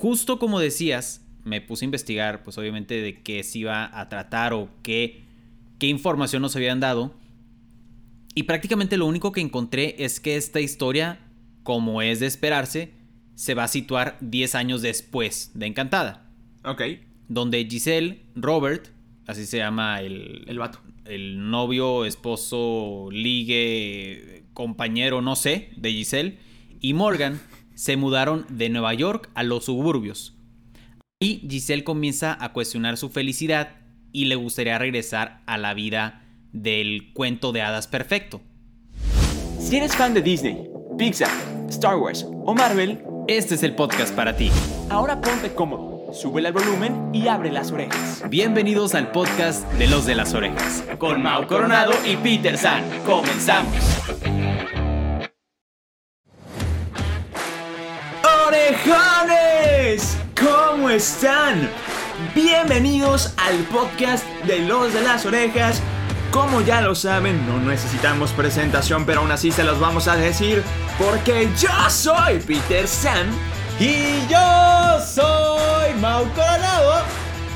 Justo 0.00 0.38
como 0.38 0.60
decías, 0.60 1.26
me 1.42 1.60
puse 1.60 1.84
a 1.84 1.86
investigar, 1.86 2.44
pues 2.44 2.56
obviamente 2.56 3.02
de 3.02 3.20
qué 3.20 3.42
se 3.42 3.58
iba 3.58 3.98
a 3.98 4.08
tratar 4.08 4.52
o 4.52 4.68
qué, 4.84 5.24
qué 5.80 5.88
información 5.88 6.40
nos 6.40 6.54
habían 6.54 6.78
dado. 6.78 7.16
Y 8.32 8.44
prácticamente 8.44 8.96
lo 8.96 9.06
único 9.06 9.32
que 9.32 9.40
encontré 9.40 9.96
es 9.98 10.20
que 10.20 10.36
esta 10.36 10.60
historia, 10.60 11.18
como 11.64 12.00
es 12.00 12.20
de 12.20 12.26
esperarse, 12.26 12.92
se 13.34 13.54
va 13.54 13.64
a 13.64 13.68
situar 13.68 14.16
10 14.20 14.54
años 14.54 14.82
después 14.82 15.50
de 15.54 15.66
Encantada. 15.66 16.30
Ok. 16.64 16.82
Donde 17.26 17.66
Giselle, 17.68 18.22
Robert, 18.36 18.90
así 19.26 19.46
se 19.46 19.58
llama 19.58 20.00
el, 20.00 20.44
El 20.46 20.60
vato. 20.60 20.78
el 21.06 21.50
novio, 21.50 22.04
esposo, 22.04 23.08
ligue, 23.10 24.44
compañero, 24.54 25.22
no 25.22 25.34
sé, 25.34 25.70
de 25.76 25.90
Giselle, 25.90 26.38
y 26.80 26.94
Morgan 26.94 27.40
se 27.78 27.96
mudaron 27.96 28.44
de 28.48 28.70
Nueva 28.70 28.92
York 28.92 29.30
a 29.36 29.44
los 29.44 29.66
suburbios. 29.66 30.34
Y 31.20 31.46
Giselle 31.48 31.84
comienza 31.84 32.36
a 32.40 32.52
cuestionar 32.52 32.96
su 32.96 33.08
felicidad 33.08 33.76
y 34.10 34.24
le 34.24 34.34
gustaría 34.34 34.78
regresar 34.78 35.42
a 35.46 35.58
la 35.58 35.74
vida 35.74 36.24
del 36.52 37.12
cuento 37.12 37.52
de 37.52 37.62
hadas 37.62 37.86
perfecto. 37.86 38.40
Si 39.60 39.76
eres 39.76 39.94
fan 39.94 40.12
de 40.12 40.22
Disney, 40.22 40.68
Pixar, 40.98 41.30
Star 41.68 41.96
Wars 41.96 42.26
o 42.28 42.52
Marvel, 42.52 42.98
Este 43.28 43.54
es 43.54 43.62
el 43.62 43.76
podcast 43.76 44.12
para 44.12 44.36
ti. 44.36 44.50
ahora 44.90 45.20
ponte 45.20 45.54
cómodo, 45.54 46.12
sube 46.12 46.44
el 46.44 46.52
volumen 46.52 47.10
y 47.12 47.28
abre 47.28 47.52
las 47.52 47.70
orejas. 47.70 48.24
Bienvenidos 48.28 48.96
al 48.96 49.12
podcast 49.12 49.70
de 49.74 49.86
los 49.86 50.04
de 50.04 50.16
las 50.16 50.34
orejas. 50.34 50.82
Con 50.98 51.22
Mau 51.22 51.46
Coronado 51.46 51.92
y 52.04 52.16
Peter 52.16 52.58
San, 52.58 52.82
comenzamos. 53.06 54.17
¡Orejones! 58.86 60.16
¿Cómo 60.40 60.90
están? 60.90 61.68
Bienvenidos 62.34 63.34
al 63.36 63.56
podcast 63.64 64.24
de 64.44 64.60
los 64.60 64.92
de 64.92 65.02
las 65.02 65.26
orejas. 65.26 65.82
Como 66.30 66.60
ya 66.60 66.80
lo 66.80 66.94
saben, 66.94 67.44
no 67.46 67.58
necesitamos 67.58 68.30
presentación, 68.32 69.04
pero 69.04 69.20
aún 69.20 69.32
así 69.32 69.50
se 69.50 69.64
los 69.64 69.80
vamos 69.80 70.06
a 70.06 70.16
decir 70.16 70.62
porque 70.98 71.48
yo 71.58 71.70
soy 71.88 72.38
Peter 72.40 72.86
San 72.86 73.26
Y 73.80 74.26
yo 74.28 75.00
soy 75.04 75.94
Mau 76.00 76.24
Coronado. 76.34 77.02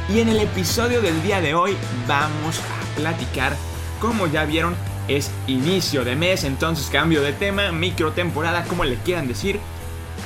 Y 0.08 0.20
en 0.20 0.28
el 0.28 0.40
episodio 0.40 1.02
del 1.02 1.22
día 1.22 1.40
de 1.40 1.54
hoy 1.54 1.76
vamos 2.08 2.58
a 2.58 2.96
platicar, 2.96 3.54
como 4.00 4.26
ya 4.26 4.44
vieron, 4.44 4.74
es 5.08 5.30
inicio 5.46 6.04
de 6.04 6.16
mes, 6.16 6.44
entonces 6.44 6.88
cambio 6.90 7.22
de 7.22 7.32
tema, 7.32 7.70
micro 7.70 8.12
temporada, 8.12 8.64
como 8.64 8.84
le 8.84 8.96
quieran 8.96 9.28
decir, 9.28 9.60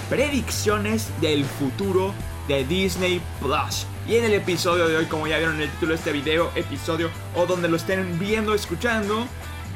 predicciones 0.09 1.09
del 1.21 1.45
futuro 1.45 2.15
de 2.49 2.65
Disney 2.65 3.21
Plus. 3.41 3.87
Y 4.09 4.17
en 4.17 4.25
el 4.25 4.35
episodio 4.35 4.87
de 4.89 4.97
hoy, 4.97 5.07
como 5.07 5.27
ya 5.27 5.39
vieron 5.39 5.57
en 5.57 5.63
el 5.63 5.71
título 5.71 5.91
de 5.91 5.97
este 5.97 6.13
video, 6.13 6.53
episodio 6.55 7.11
o 7.35 7.47
donde 7.47 7.69
lo 7.69 7.77
estén 7.77 8.19
viendo, 8.19 8.55
escuchando, 8.55 9.27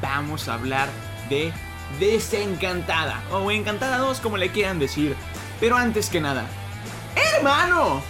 vamos 0.01 0.49
a 0.49 0.55
hablar 0.55 0.89
de 1.29 1.53
Desencantada 1.99 3.23
o 3.33 3.51
Encantada 3.51 3.99
2, 3.99 4.21
como 4.21 4.37
le 4.37 4.51
quieran 4.51 4.79
decir. 4.79 5.17
Pero 5.59 5.77
antes 5.77 6.09
que 6.09 6.21
nada, 6.21 6.47
hermano, 7.35 8.03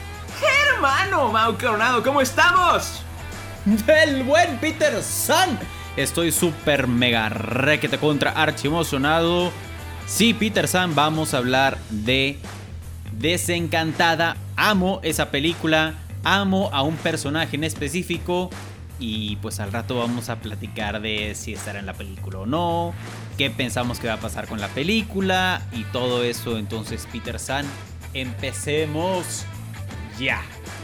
hermano, 0.74 1.32
Mau 1.32 1.56
Coronado, 1.56 2.02
¿cómo 2.02 2.20
estamos? 2.20 3.02
del 3.64 4.22
buen 4.24 4.58
Peter 4.58 5.02
San. 5.02 5.58
Estoy 5.96 6.32
súper 6.32 6.86
mega 6.86 7.28
requete 7.28 7.98
contra 7.98 8.30
archi 8.30 8.68
emocionado. 8.68 9.52
Sí, 10.10 10.34
Peter 10.34 10.66
San, 10.66 10.96
vamos 10.96 11.32
a 11.32 11.38
hablar 11.38 11.78
de 11.88 12.36
Desencantada. 13.12 14.36
Amo 14.56 14.98
esa 15.04 15.30
película, 15.30 15.94
amo 16.24 16.68
a 16.72 16.82
un 16.82 16.96
personaje 16.96 17.54
en 17.54 17.62
específico. 17.62 18.50
Y 18.98 19.36
pues 19.36 19.60
al 19.60 19.72
rato 19.72 19.96
vamos 19.96 20.28
a 20.28 20.40
platicar 20.40 21.00
de 21.00 21.34
si 21.36 21.54
estará 21.54 21.78
en 21.78 21.86
la 21.86 21.94
película 21.94 22.40
o 22.40 22.44
no, 22.44 22.92
qué 23.38 23.50
pensamos 23.50 24.00
que 24.00 24.08
va 24.08 24.14
a 24.14 24.20
pasar 24.20 24.48
con 24.48 24.60
la 24.60 24.66
película 24.68 25.62
y 25.72 25.84
todo 25.84 26.24
eso. 26.24 26.58
Entonces, 26.58 27.06
Peter 27.10 27.38
San, 27.38 27.64
empecemos 28.12 29.44
ya. 30.18 30.42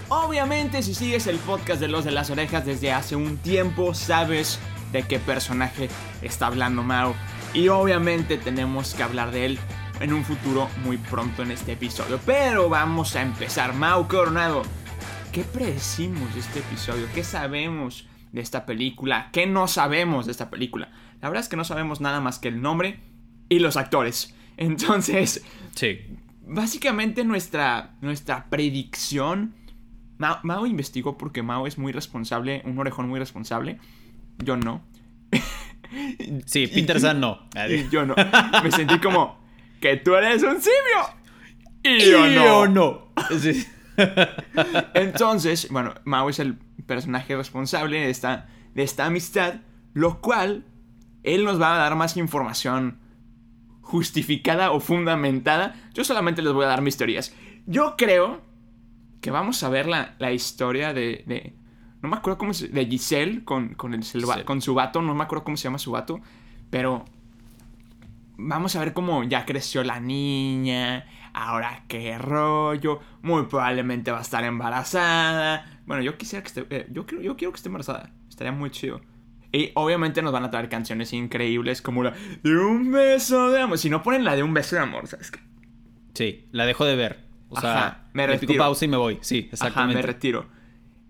Obviamente, 0.09 0.83
si 0.83 0.95
sigues 0.95 1.27
el 1.27 1.37
podcast 1.39 1.81
de 1.81 1.89
Los 1.89 2.05
de 2.05 2.13
las 2.13 2.31
Orejas 2.31 2.65
desde 2.65 2.93
hace 2.93 3.17
un 3.17 3.39
tiempo, 3.39 3.93
sabes 3.93 4.61
de 4.93 5.03
qué 5.03 5.19
personaje 5.19 5.89
está 6.23 6.47
hablando 6.47 6.85
Mao. 6.85 7.15
Y 7.57 7.69
obviamente 7.69 8.37
tenemos 8.37 8.95
que 8.95 9.03
hablar 9.03 9.31
de 9.31 9.47
él 9.47 9.59
en 10.01 10.13
un 10.13 10.25
futuro 10.25 10.69
muy 10.85 10.99
pronto 10.99 11.43
en 11.43 11.51
este 11.51 11.73
episodio. 11.73 12.21
Pero 12.27 12.69
vamos 12.69 13.17
a 13.17 13.23
empezar. 13.23 13.75
Mao 13.75 14.07
Coronado, 14.09 14.63
¿qué 15.33 15.43
predecimos 15.43 16.35
de 16.35 16.41
este 16.41 16.59
episodio? 16.59 17.07
¿Qué 17.15 17.25
sabemos 17.25 18.07
de 18.33 18.43
esta 18.43 18.67
película? 18.67 19.31
¿Qué 19.33 19.47
no 19.47 19.69
sabemos 19.69 20.27
de 20.27 20.33
esta 20.33 20.51
película? 20.51 20.91
La 21.23 21.31
verdad 21.31 21.43
es 21.45 21.49
que 21.49 21.57
no 21.57 21.65
sabemos 21.65 22.03
nada 22.03 22.21
más 22.21 22.39
que 22.39 22.49
el 22.49 22.61
nombre 22.61 23.01
y 23.49 23.59
los 23.61 23.79
actores. 23.79 24.35
Entonces, 24.59 25.43
Sí. 25.75 25.99
básicamente 26.47 27.25
nuestra, 27.25 27.97
nuestra 28.03 28.51
predicción. 28.51 29.55
Mao, 30.19 30.41
Mao 30.43 30.67
investigó 30.67 31.17
porque 31.17 31.43
Mao 31.43 31.67
es 31.67 31.79
muy 31.79 31.93
responsable, 31.93 32.61
un 32.67 32.79
orejón 32.79 33.09
muy 33.09 33.19
responsable. 33.19 33.79
Yo 34.45 34.59
no. 34.59 34.83
Sí, 36.47 36.67
Peter 36.67 37.01
San 37.01 37.21
no. 37.21 37.49
Y 37.69 37.89
yo 37.91 38.05
no. 38.07 38.15
Me 38.63 38.71
sentí 38.71 38.99
como 38.99 39.39
que 39.81 39.97
tú 39.97 40.15
eres 40.15 40.43
un 40.43 40.61
simio. 40.61 41.03
Y 41.83 42.11
yo 42.11 42.27
no. 42.29 42.67
no. 42.67 43.13
Sí. 43.39 43.67
Entonces, 44.95 45.69
bueno, 45.71 45.95
Mao 46.05 46.29
es 46.29 46.39
el 46.39 46.55
personaje 46.87 47.37
responsable 47.37 48.01
de 48.01 48.11
esta, 48.11 48.49
de 48.75 48.83
esta 48.83 49.07
amistad, 49.07 49.61
lo 49.95 50.21
cual 50.21 50.65
él 51.23 51.45
nos 51.45 51.61
va 51.61 51.75
a 51.75 51.79
dar 51.79 51.97
más 51.97 52.17
información 52.17 52.99
justificada 53.81 54.71
o 54.73 54.81
fundamentada. 54.81 55.75
Yo 55.95 56.05
solamente 56.05 56.43
les 56.43 56.53
voy 56.53 56.65
a 56.65 56.69
dar 56.69 56.83
mis 56.83 56.97
teorías. 56.97 57.35
Yo 57.67 57.95
creo 57.97 58.43
que 59.21 59.31
vamos 59.31 59.63
a 59.63 59.69
ver 59.69 59.87
la, 59.87 60.15
la 60.19 60.33
historia 60.33 60.93
de, 60.93 61.25
de- 61.27 61.55
No 62.07 62.11
me 62.13 62.17
acuerdo 62.19 62.39
cómo 62.39 62.55
se... 62.55 62.69
De 62.69 62.87
Giselle 62.87 63.45
con, 63.45 63.75
con, 63.75 63.93
el, 63.95 64.03
selva- 64.05 64.45
con 64.45 64.63
su 64.63 64.75
vato. 64.75 65.03
No 65.03 65.15
me 65.15 65.25
acuerdo 65.25 65.45
cómo 65.45 65.57
se 65.57 65.65
llama 65.65 65.79
su 65.79 65.91
vato. 65.91 66.21
Pero... 66.71 67.05
Vamos 68.39 68.77
a 68.77 68.81
ver 68.81 68.93
cómo 68.93 69.25
ya 69.25 69.47
creció 69.47 69.83
la 69.83 69.99
niña. 69.99 71.07
Ahora 71.33 71.85
qué 71.89 72.19
rollo. 72.19 73.01
Muy 73.23 73.45
probablemente 73.47 74.11
va 74.11 74.19
a 74.19 74.23
estar 74.23 74.45
embarazada. 74.45 75.81
Bueno, 75.87 76.03
yo 76.03 76.19
quisiera 76.19 76.43
que 76.43 76.49
esté. 76.49 76.67
eh, 76.71 76.87
yo, 76.91 77.07
quiero, 77.07 77.23
yo 77.25 77.37
quiero 77.37 77.53
que 77.53 77.57
esté 77.57 77.69
embarazada. 77.69 78.11
Estaría 78.29 78.53
muy 78.53 78.71
chido. 78.71 79.01
Y 79.53 79.71
obviamente 79.75 80.21
nos 80.21 80.33
van 80.33 80.45
a 80.45 80.51
traer 80.51 80.69
canciones 80.69 81.13
increíbles 81.15 81.81
como 81.81 82.03
la 82.03 82.13
de 82.43 82.57
un 82.57 82.93
beso 82.93 83.51
de 83.51 83.63
amor. 83.63 83.79
Si 83.79 83.89
no 83.89 84.03
ponen 84.03 84.23
la 84.25 84.37
de 84.37 84.43
un 84.43 84.53
beso 84.53 84.77
de 84.77 84.83
amor, 84.83 85.07
¿sabes 85.07 85.31
qué? 85.31 85.41
Sí, 86.15 86.47
la 86.53 86.67
dejo 86.67 86.85
de 86.85 86.95
ver. 86.97 87.25
O 87.49 87.59
sea, 87.59 87.87
Ajá, 87.87 88.05
me 88.13 88.27
le 88.27 88.35
pico 88.35 88.41
retiro. 88.53 88.65
pausa 88.65 88.85
y 88.85 88.89
me 88.89 88.97
voy. 88.99 89.19
Sí, 89.23 89.45
Ajá, 89.45 89.51
exactamente. 89.53 89.95
me 89.95 90.03
retiro. 90.03 90.47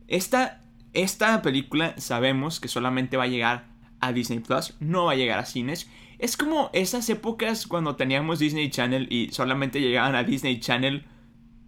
Esta, 0.07 0.63
esta 0.97 1.43
película 1.43 1.95
sabemos 1.99 2.59
que 2.59 2.69
solamente 2.69 3.17
va 3.17 3.25
a 3.25 3.29
llegar 3.29 3.67
a 4.01 4.13
Disney 4.13 4.41
Plus, 4.41 4.75
no 4.81 5.05
va 5.07 5.13
a 5.13 5.17
llegar 5.17 5.39
a 5.39 5.45
cines. 5.45 5.89
Es 6.19 6.37
como 6.37 6.71
esas 6.73 7.09
épocas 7.11 7.67
cuando 7.67 7.97
teníamos 7.97 8.39
Disney 8.39 8.71
Channel 8.71 9.07
y 9.11 9.31
solamente 9.33 9.81
llegaban 9.81 10.15
a 10.15 10.25
Disney 10.25 10.59
Channel 10.61 11.05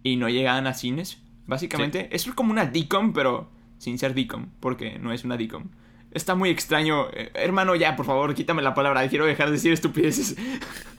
y 0.03 0.15
no 0.15 0.29
llegaban 0.29 0.67
a 0.67 0.73
cines. 0.73 1.21
Básicamente, 1.45 2.09
es 2.11 2.25
como 2.25 2.51
una 2.51 2.65
DCOM, 2.65 3.13
pero 3.13 3.49
sin 3.77 3.97
ser 3.97 4.13
DCOM, 4.13 4.49
porque 4.59 4.99
no 4.99 5.13
es 5.13 5.23
una 5.23 5.37
DCOM. 5.37 5.69
Está 6.11 6.33
muy 6.35 6.49
extraño. 6.49 7.07
Eh, 7.13 7.31
hermano, 7.35 7.75
ya, 7.75 7.95
por 7.95 8.05
favor, 8.05 8.33
quítame 8.33 8.61
la 8.63 8.73
palabra. 8.73 9.07
Quiero 9.07 9.25
dejar 9.25 9.47
de 9.47 9.53
decir 9.53 9.71
estupideces. 9.71 10.35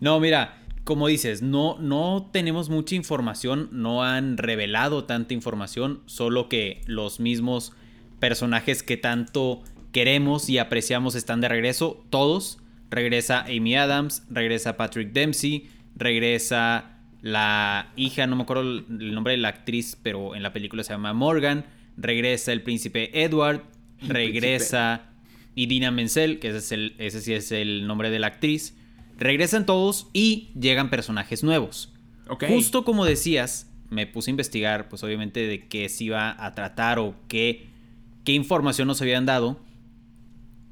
No, 0.00 0.18
mira, 0.18 0.59
como 0.90 1.06
dices, 1.06 1.40
no, 1.40 1.78
no 1.78 2.28
tenemos 2.32 2.68
mucha 2.68 2.96
información, 2.96 3.68
no 3.70 4.02
han 4.02 4.36
revelado 4.36 5.04
tanta 5.04 5.34
información, 5.34 6.00
solo 6.06 6.48
que 6.48 6.80
los 6.86 7.20
mismos 7.20 7.72
personajes 8.18 8.82
que 8.82 8.96
tanto 8.96 9.62
queremos 9.92 10.50
y 10.50 10.58
apreciamos 10.58 11.14
están 11.14 11.40
de 11.40 11.48
regreso, 11.48 12.04
todos. 12.10 12.58
Regresa 12.90 13.42
Amy 13.42 13.76
Adams, 13.76 14.24
regresa 14.30 14.76
Patrick 14.76 15.12
Dempsey, 15.12 15.68
regresa 15.94 16.98
la 17.22 17.92
hija, 17.94 18.26
no 18.26 18.34
me 18.34 18.42
acuerdo 18.42 18.62
el 18.62 19.14
nombre 19.14 19.34
de 19.34 19.38
la 19.38 19.50
actriz, 19.50 19.96
pero 20.02 20.34
en 20.34 20.42
la 20.42 20.52
película 20.52 20.82
se 20.82 20.92
llama 20.92 21.12
Morgan, 21.12 21.66
regresa 21.96 22.50
el 22.50 22.62
príncipe 22.62 23.22
Edward, 23.22 23.62
El 24.00 24.08
regresa 24.08 25.12
Idina 25.54 25.92
Menzel, 25.92 26.40
que 26.40 26.48
ese, 26.48 26.58
es 26.58 26.72
el, 26.72 26.94
ese 26.98 27.20
sí 27.20 27.32
es 27.32 27.52
el 27.52 27.86
nombre 27.86 28.10
de 28.10 28.18
la 28.18 28.26
actriz. 28.26 28.74
Regresan 29.20 29.66
todos 29.66 30.08
y 30.14 30.48
llegan 30.58 30.88
personajes 30.88 31.44
nuevos. 31.44 31.92
Ok. 32.28 32.44
Justo 32.48 32.84
como 32.84 33.04
decías, 33.04 33.70
me 33.90 34.06
puse 34.06 34.30
a 34.30 34.32
investigar, 34.32 34.88
pues 34.88 35.04
obviamente 35.04 35.46
de 35.46 35.68
qué 35.68 35.88
se 35.90 36.04
iba 36.04 36.42
a 36.44 36.54
tratar 36.54 36.98
o 36.98 37.14
qué, 37.28 37.66
qué 38.24 38.32
información 38.32 38.88
nos 38.88 39.02
habían 39.02 39.26
dado. 39.26 39.60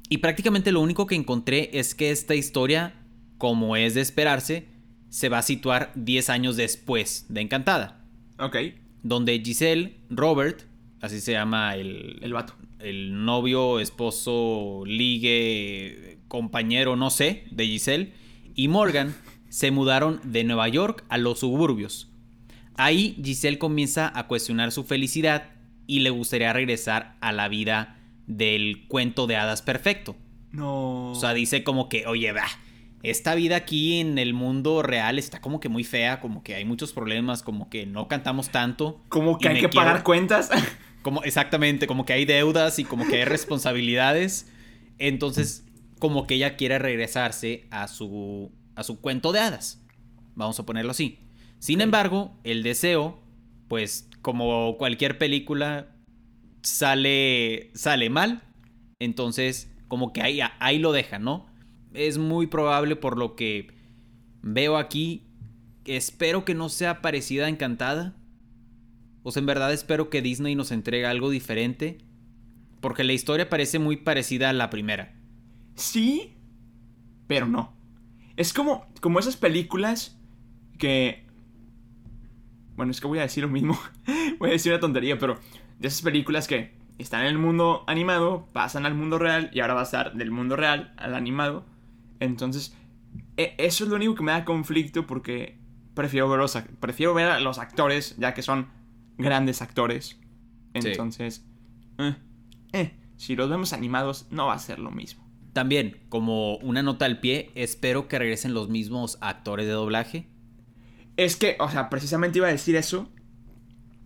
Y 0.09 0.17
prácticamente 0.17 0.71
lo 0.71 0.81
único 0.81 1.05
que 1.05 1.13
encontré 1.15 1.69
es 1.73 1.93
que 1.93 2.09
esta 2.09 2.33
historia, 2.33 2.95
como 3.37 3.75
es 3.75 3.93
de 3.93 4.01
esperarse, 4.01 4.65
se 5.09 5.29
va 5.29 5.37
a 5.37 5.43
situar 5.43 5.91
10 5.95 6.29
años 6.31 6.55
después 6.57 7.27
de 7.29 7.41
Encantada. 7.41 8.03
Ok. 8.39 8.57
Donde 9.03 9.39
Giselle, 9.39 9.97
Robert, 10.09 10.63
así 11.01 11.21
se 11.21 11.33
llama 11.33 11.75
el, 11.75 12.17
El 12.21 12.33
vato. 12.33 12.55
el 12.79 13.23
novio, 13.25 13.79
esposo, 13.79 14.83
ligue, 14.87 16.17
compañero, 16.27 16.95
no 16.95 17.11
sé, 17.11 17.43
de 17.51 17.67
Giselle, 17.67 18.13
y 18.59 18.67
Morgan 18.67 19.15
se 19.49 19.71
mudaron 19.71 20.19
de 20.23 20.43
Nueva 20.43 20.67
York 20.67 21.03
a 21.09 21.17
los 21.17 21.39
suburbios. 21.39 22.11
Ahí 22.75 23.17
Giselle 23.23 23.57
comienza 23.57 24.11
a 24.13 24.27
cuestionar 24.27 24.71
su 24.71 24.83
felicidad 24.83 25.51
y 25.87 25.99
le 25.99 26.09
gustaría 26.09 26.53
regresar 26.53 27.15
a 27.21 27.31
la 27.31 27.47
vida 27.47 27.97
del 28.27 28.85
cuento 28.87 29.27
de 29.27 29.37
hadas 29.37 29.61
perfecto. 29.61 30.15
No. 30.51 31.11
O 31.11 31.15
sea, 31.15 31.33
dice 31.33 31.63
como 31.63 31.89
que, 31.89 32.05
oye, 32.05 32.31
va, 32.31 32.43
esta 33.01 33.33
vida 33.35 33.55
aquí 33.55 33.99
en 33.99 34.17
el 34.17 34.33
mundo 34.33 34.81
real 34.83 35.17
está 35.19 35.41
como 35.41 35.59
que 35.59 35.69
muy 35.69 35.83
fea, 35.83 36.19
como 36.19 36.43
que 36.43 36.55
hay 36.55 36.65
muchos 36.65 36.91
problemas, 36.93 37.43
como 37.43 37.69
que 37.69 37.85
no 37.85 38.07
cantamos 38.07 38.49
tanto. 38.49 39.01
como 39.09 39.37
que 39.37 39.47
hay 39.47 39.53
que 39.55 39.59
quiero- 39.69 39.73
pagar 39.75 40.03
cuentas. 40.03 40.49
Como, 41.01 41.23
exactamente, 41.23 41.87
como 41.87 42.05
que 42.05 42.11
hay 42.11 42.25
deudas 42.25 42.77
y 42.77 42.83
como 42.83 43.07
que 43.07 43.15
hay 43.19 43.23
responsabilidades. 43.37 44.51
Entonces, 44.97 45.63
como 45.99 46.25
que 46.25 46.35
ella 46.35 46.55
quiere 46.55 46.79
regresarse 46.79 47.67
a 47.71 47.87
su, 47.87 48.51
a 48.75 48.83
su 48.83 48.99
cuento 49.01 49.31
de 49.31 49.39
hadas. 49.39 49.85
Vamos 50.35 50.59
a 50.59 50.65
ponerlo 50.65 50.91
así. 50.91 51.19
Sin 51.59 51.81
embargo, 51.81 52.39
el 52.45 52.63
deseo, 52.63 53.21
pues 53.67 54.09
como 54.21 54.77
cualquier 54.77 55.17
película, 55.17 55.87
sale, 56.61 57.71
sale 57.75 58.09
mal. 58.09 58.41
Entonces, 58.99 59.69
como 59.89 60.13
que 60.13 60.21
ahí, 60.21 60.39
ahí 60.59 60.79
lo 60.79 60.93
deja, 60.93 61.19
¿no? 61.19 61.47
Es 61.93 62.17
muy 62.17 62.47
probable 62.47 62.95
por 62.95 63.17
lo 63.17 63.35
que 63.35 63.67
veo 64.41 64.77
aquí. 64.77 65.27
Espero 65.85 66.45
que 66.45 66.55
no 66.55 66.69
sea 66.69 67.01
parecida 67.01 67.45
a 67.45 67.49
Encantada. 67.49 68.15
O 69.23 69.31
sea, 69.31 69.41
en 69.41 69.47
verdad 69.47 69.73
espero 69.73 70.09
que 70.09 70.21
Disney 70.21 70.55
nos 70.55 70.71
entregue 70.71 71.05
algo 71.05 71.29
diferente. 71.29 71.97
Porque 72.79 73.03
la 73.03 73.11
historia 73.11 73.49
parece 73.49 73.79
muy 73.79 73.97
parecida 73.97 74.49
a 74.49 74.53
la 74.53 74.69
primera. 74.69 75.18
Sí, 75.79 76.35
pero 77.27 77.45
no. 77.47 77.73
Es 78.35 78.53
como, 78.53 78.85
como 79.01 79.19
esas 79.19 79.37
películas 79.37 80.19
que... 80.77 81.25
Bueno, 82.75 82.91
es 82.91 83.01
que 83.01 83.07
voy 83.07 83.19
a 83.19 83.23
decir 83.23 83.43
lo 83.43 83.49
mismo. 83.49 83.77
voy 84.39 84.49
a 84.49 84.53
decir 84.53 84.71
una 84.71 84.79
tontería, 84.79 85.17
pero 85.17 85.37
de 85.79 85.87
esas 85.87 86.01
películas 86.01 86.47
que 86.47 86.77
están 86.97 87.21
en 87.21 87.27
el 87.27 87.37
mundo 87.37 87.83
animado, 87.87 88.47
pasan 88.53 88.85
al 88.85 88.93
mundo 88.95 89.17
real 89.17 89.49
y 89.53 89.61
ahora 89.61 89.73
va 89.73 89.81
a 89.81 89.83
estar 89.83 90.13
del 90.15 90.31
mundo 90.31 90.55
real 90.55 90.93
al 90.97 91.15
animado. 91.15 91.65
Entonces, 92.19 92.75
e- 93.37 93.55
eso 93.57 93.83
es 93.85 93.89
lo 93.89 93.95
único 93.95 94.15
que 94.15 94.23
me 94.23 94.31
da 94.31 94.45
conflicto 94.45 95.07
porque 95.07 95.57
prefiero 95.93 96.29
ver, 96.29 96.39
los 96.39 96.57
prefiero 96.79 97.13
ver 97.13 97.27
a 97.27 97.39
los 97.39 97.57
actores, 97.57 98.15
ya 98.17 98.33
que 98.33 98.41
son 98.41 98.67
grandes 99.17 99.61
actores. 99.61 100.19
Sí. 100.79 100.89
Entonces, 100.89 101.45
eh, 101.97 102.15
eh, 102.73 102.93
si 103.17 103.35
los 103.35 103.49
vemos 103.49 103.73
animados, 103.73 104.27
no 104.31 104.47
va 104.47 104.53
a 104.53 104.59
ser 104.59 104.79
lo 104.79 104.91
mismo. 104.91 105.28
También, 105.53 105.97
como 106.09 106.57
una 106.57 106.83
nota 106.83 107.05
al 107.05 107.19
pie, 107.19 107.51
espero 107.55 108.07
que 108.07 108.19
regresen 108.19 108.53
los 108.53 108.69
mismos 108.69 109.17
actores 109.21 109.65
de 109.65 109.71
doblaje. 109.71 110.27
Es 111.17 111.35
que, 111.35 111.57
o 111.59 111.69
sea, 111.69 111.89
precisamente 111.89 112.37
iba 112.37 112.47
a 112.47 112.51
decir 112.51 112.75
eso. 112.75 113.09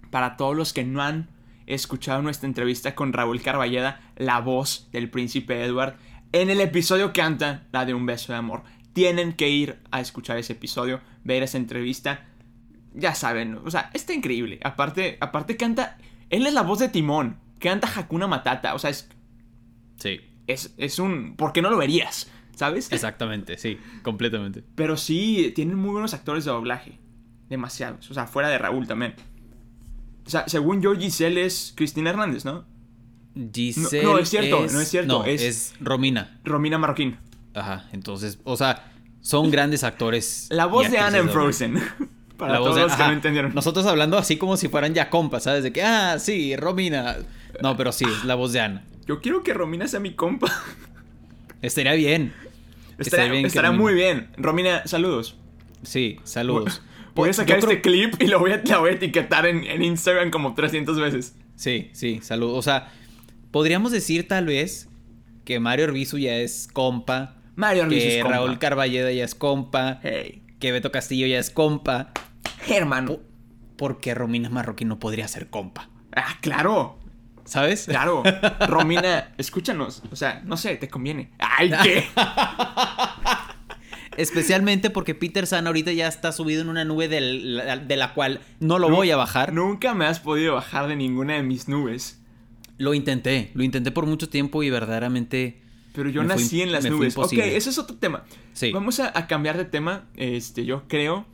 Para 0.10 0.38
todos 0.38 0.56
los 0.56 0.74
que 0.74 0.84
no 0.84 1.02
han 1.02 1.30
escuchado 1.66 2.22
nuestra 2.22 2.48
entrevista 2.48 2.96
con 2.96 3.14
Raúl 3.14 3.42
Carballeda, 3.42 4.02
la 4.16 4.40
voz 4.40 4.90
del 4.92 5.10
príncipe 5.10 5.64
Edward, 5.64 5.98
en 6.32 6.50
el 6.50 6.62
episodio 6.62 7.14
canta 7.14 7.68
la 7.72 7.86
de 7.86 7.94
Un 7.94 8.06
beso 8.06 8.32
de 8.32 8.40
amor. 8.40 8.64
Tienen 8.94 9.34
que 9.34 9.50
ir 9.50 9.80
a 9.92 10.02
escuchar 10.02 10.38
ese 10.38 10.54
episodio, 10.54 11.02
ver 11.24 11.44
esa 11.44 11.58
entrevista. 11.58 12.26
Ya 12.94 13.16
saben, 13.16 13.60
o 13.66 13.72
sea, 13.72 13.90
está 13.94 14.14
increíble. 14.14 14.60
Aparte, 14.64 15.18
aparte 15.20 15.58
canta. 15.58 15.98
Él 16.30 16.46
es 16.46 16.54
la 16.54 16.62
voz 16.62 16.80
de 16.80 16.90
Timón. 16.90 17.38
Canta 17.60 17.88
Hakuna 17.96 18.28
Matata. 18.28 18.76
O 18.76 18.80
sea, 18.80 18.90
es, 18.92 19.10
Sí, 19.98 20.20
es, 20.48 20.74
es 20.78 21.00
un. 21.00 21.36
¿Por 21.36 21.54
qué 21.54 21.62
no 21.62 21.70
lo 21.70 21.78
verías? 21.78 22.30
¿Sabes? 22.56 22.92
exactamente, 22.92 23.58
sí, 23.58 23.80
completamente. 24.04 24.64
Pero 24.76 24.96
sí, 24.96 25.52
tienen 25.56 25.76
muy 25.76 25.90
buenos 25.92 26.14
actores 26.14 26.46
de 26.46 26.52
doblaje. 26.52 27.00
Demasiados. 27.50 28.10
O 28.12 28.14
sea, 28.14 28.28
fuera 28.28 28.50
de 28.50 28.58
Raúl 28.60 28.88
también. 28.88 29.16
O 30.26 30.30
sea, 30.30 30.48
según 30.48 30.82
yo, 30.82 30.96
Giselle 30.96 31.44
es 31.46 31.74
Cristina 31.76 32.12
Hernández, 32.12 32.46
¿no? 32.46 32.66
Giselle. 33.54 34.04
no, 34.04 34.18
es 34.20 34.30
cierto, 34.30 34.68
no 34.72 34.80
es 34.80 34.88
cierto, 34.88 35.20
no, 35.20 35.26
es- 35.26 35.42
es... 35.42 35.74
Romina. 35.80 36.40
Romina 36.44 36.78
Marroquín. 36.78 37.18
Ajá, 37.56 37.88
entonces, 37.92 38.40
o 38.44 38.56
sea, 38.56 38.92
son 39.22 39.50
grandes 39.50 39.84
actores. 39.84 40.48
La 40.52 40.68
voz 40.68 40.90
de 40.92 40.98
Anna 41.00 41.18
en. 41.18 41.30
Frozen. 41.30 41.80
Para 42.38 42.54
La 42.54 42.60
voz 42.60 42.70
todos 42.70 42.78
de- 42.78 42.84
los 42.84 42.94
que 42.96 43.04
no 43.04 43.12
entendieron. 43.14 43.54
Nosotros 43.56 43.86
hablando 43.88 44.18
así 44.18 44.38
como 44.38 44.58
si 44.58 44.68
fueran 44.70 44.94
ya 44.94 45.10
compas, 45.10 45.44
¿sabes? 45.44 45.64
De 45.64 45.72
que, 45.74 45.84
ah, 45.84 46.18
sí, 46.20 46.56
Romina. 46.56 47.18
No, 47.62 47.78
pero 47.78 47.92
sí, 47.92 48.06
la 48.26 48.36
voz 48.36 48.54
de 48.54 48.60
Ana. 48.62 48.86
Yo 49.06 49.22
quiero 49.22 49.44
que 49.44 49.54
Romina 49.54 49.88
sea 49.88 50.00
mi 50.00 50.14
compa. 50.14 50.52
Estaría 51.62 51.94
bien. 51.94 52.34
Estará, 52.98 53.26
bien 53.32 53.46
estará 53.46 53.72
muy 53.72 53.94
bien. 53.94 54.30
Romina, 54.38 54.86
saludos. 54.86 55.36
Sí, 55.82 56.20
saludos. 56.24 56.82
Voy 57.16 57.30
a 57.30 57.34
sacar 57.34 57.60
creo- 57.60 57.70
este 57.70 57.82
clip 57.82 58.16
y 58.22 58.28
lo 58.28 58.40
voy 58.40 58.52
a, 58.52 58.62
la 58.66 58.78
voy 58.80 58.92
a 58.92 58.94
etiquetar 58.94 59.46
en, 59.46 59.64
en 59.66 59.84
Instagram 59.84 60.32
como 60.32 60.54
300 60.56 61.00
veces. 61.00 61.36
Sí, 61.56 61.90
sí, 61.94 62.20
saludos. 62.22 62.58
O 62.58 62.62
sea, 62.62 62.92
podríamos 63.52 63.92
decir 63.92 64.28
tal 64.28 64.46
vez 64.48 64.90
que 65.46 65.60
Mario 65.60 65.86
Arbizu 65.86 66.18
ya 66.18 66.36
es 66.38 66.68
compa. 66.72 67.36
Mario 67.56 67.84
Arbizu 67.84 68.02
que 68.02 68.18
es 68.18 68.24
compa. 68.24 68.38
Raúl 68.38 68.60
Carballeda 68.60 69.12
ya 69.12 69.24
es 69.26 69.36
compa. 69.36 70.00
Hey. 70.04 70.42
Que 70.60 70.72
Beto 70.72 70.92
Castillo 70.92 71.28
ya 71.28 71.40
es 71.40 71.50
compa. 71.50 72.12
Po- 73.06 73.22
Porque 73.78 74.14
Romina 74.16 74.50
Marroquín 74.50 74.88
no 74.88 74.98
podría 75.00 75.28
ser 75.28 75.50
compa. 75.50 75.90
Ah, 76.16 76.38
claro. 76.42 76.98
¿Sabes? 77.46 77.86
Claro. 77.88 78.24
Romina, 78.68 79.34
escúchanos. 79.38 80.02
O 80.12 80.16
sea, 80.16 80.42
no 80.46 80.56
sé, 80.58 80.76
te 80.78 80.88
conviene. 80.88 81.32
Ay, 81.40 81.72
¿qué? 81.84 82.06
Especialmente 84.18 84.90
porque 84.92 85.16
Peter 85.16 85.48
San 85.48 85.66
ahorita 85.66 85.92
ya 85.92 86.08
está 86.08 86.32
subido 86.32 86.62
en 86.62 86.70
una 86.70 86.86
nube 86.86 87.08
del- 87.08 87.62
de 87.88 87.96
la 87.98 88.14
cual 88.14 88.42
no 88.60 88.78
lo 88.78 88.90
voy 88.90 89.10
a 89.10 89.18
bajar. 89.18 89.54
Nunca 89.54 89.96
me 89.96 90.06
has 90.06 90.20
podido 90.20 90.54
bajar 90.54 90.88
de 90.88 90.96
ninguna 90.96 91.34
de 91.36 91.44
mis 91.44 91.68
nubes. 91.68 92.22
Lo 92.78 92.94
intenté, 92.94 93.50
lo 93.56 93.64
intenté 93.64 93.92
por 93.92 94.06
mucho 94.06 94.30
tiempo 94.30 94.62
y 94.62 94.70
verdaderamente. 94.70 95.62
Pero 95.94 96.10
yo 96.10 96.22
fue 96.22 96.28
nací 96.28 96.62
en 96.62 96.72
las 96.72 96.86
nubes. 96.86 97.18
Ok, 97.18 97.34
ese 97.34 97.70
es 97.72 97.78
otro 97.80 97.96
tema. 97.98 98.24
Sí. 98.54 98.72
Vamos 98.72 99.00
a, 99.00 99.12
a 99.18 99.26
cambiar 99.28 99.58
de 99.58 99.66
tema. 99.66 100.06
Este, 100.16 100.66
yo 100.66 100.84
creo 100.88 101.26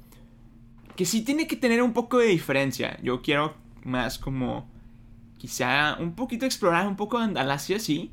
que 0.95 1.06
sí 1.06 1.21
tiene 1.21 1.47
que 1.47 1.56
tener 1.57 1.81
un 1.81 1.91
poco 1.94 2.17
de 2.17 2.27
diferencia. 2.27 2.97
Yo 3.03 3.21
quiero 3.21 3.56
más 3.83 4.19
como 4.19 4.69
quizá 5.40 5.98
un 6.00 6.14
poquito 6.14 6.46
explorar 6.46 6.88
un 6.88 6.96
poco 6.96 7.18
Andalasia, 7.18 7.80
sí. 7.80 8.12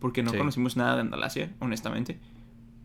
Porque 0.00 0.22
no 0.22 0.32
Sí. 0.32 0.36
conocimos 0.36 0.76
nada 0.76 0.96
de 0.96 1.00
Andalasia, 1.00 1.54
honestamente. 1.60 2.20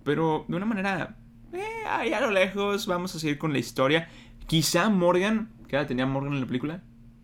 Pero 0.06 0.46
de 0.48 0.56
una 0.56 0.66
manera, 0.66 1.18
eh, 1.52 1.64
ahí 1.90 2.14
a 2.14 2.22
lo 2.22 2.32
lejos, 2.32 2.88
vamos 2.88 3.14
a 3.16 3.20
seguir 3.20 3.38
con 3.38 3.52
la 3.52 3.60
historia. 3.60 4.08
Quizá 4.48 4.90
Morgan, 4.90 5.50
¿qué 5.68 5.76
edad 5.76 5.86
tenía 5.88 6.06
Morgan 6.06 6.34
en 6.36 6.40
la 6.42 6.48
película? 6.48 6.82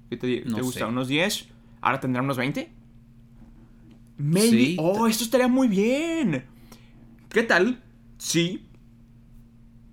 ¿Qué 0.10 0.18
te, 0.18 0.44
No 0.46 0.58
te 0.58 0.62
gusta? 0.64 0.80
sé. 0.80 0.86
¿Unos 0.86 1.08
10? 1.08 1.48
¿Ahora 1.80 2.02
tendrá 2.02 2.22
unos 2.22 2.36
20? 2.36 2.74
Maybe. 4.18 4.50
Sí. 4.50 4.78
Oh, 4.80 5.08
esto 5.08 5.24
estaría 5.24 5.48
muy 5.48 5.68
bien. 5.68 6.46
¿Qué 7.30 7.44
tal? 7.44 7.82
Sí. 8.18 8.68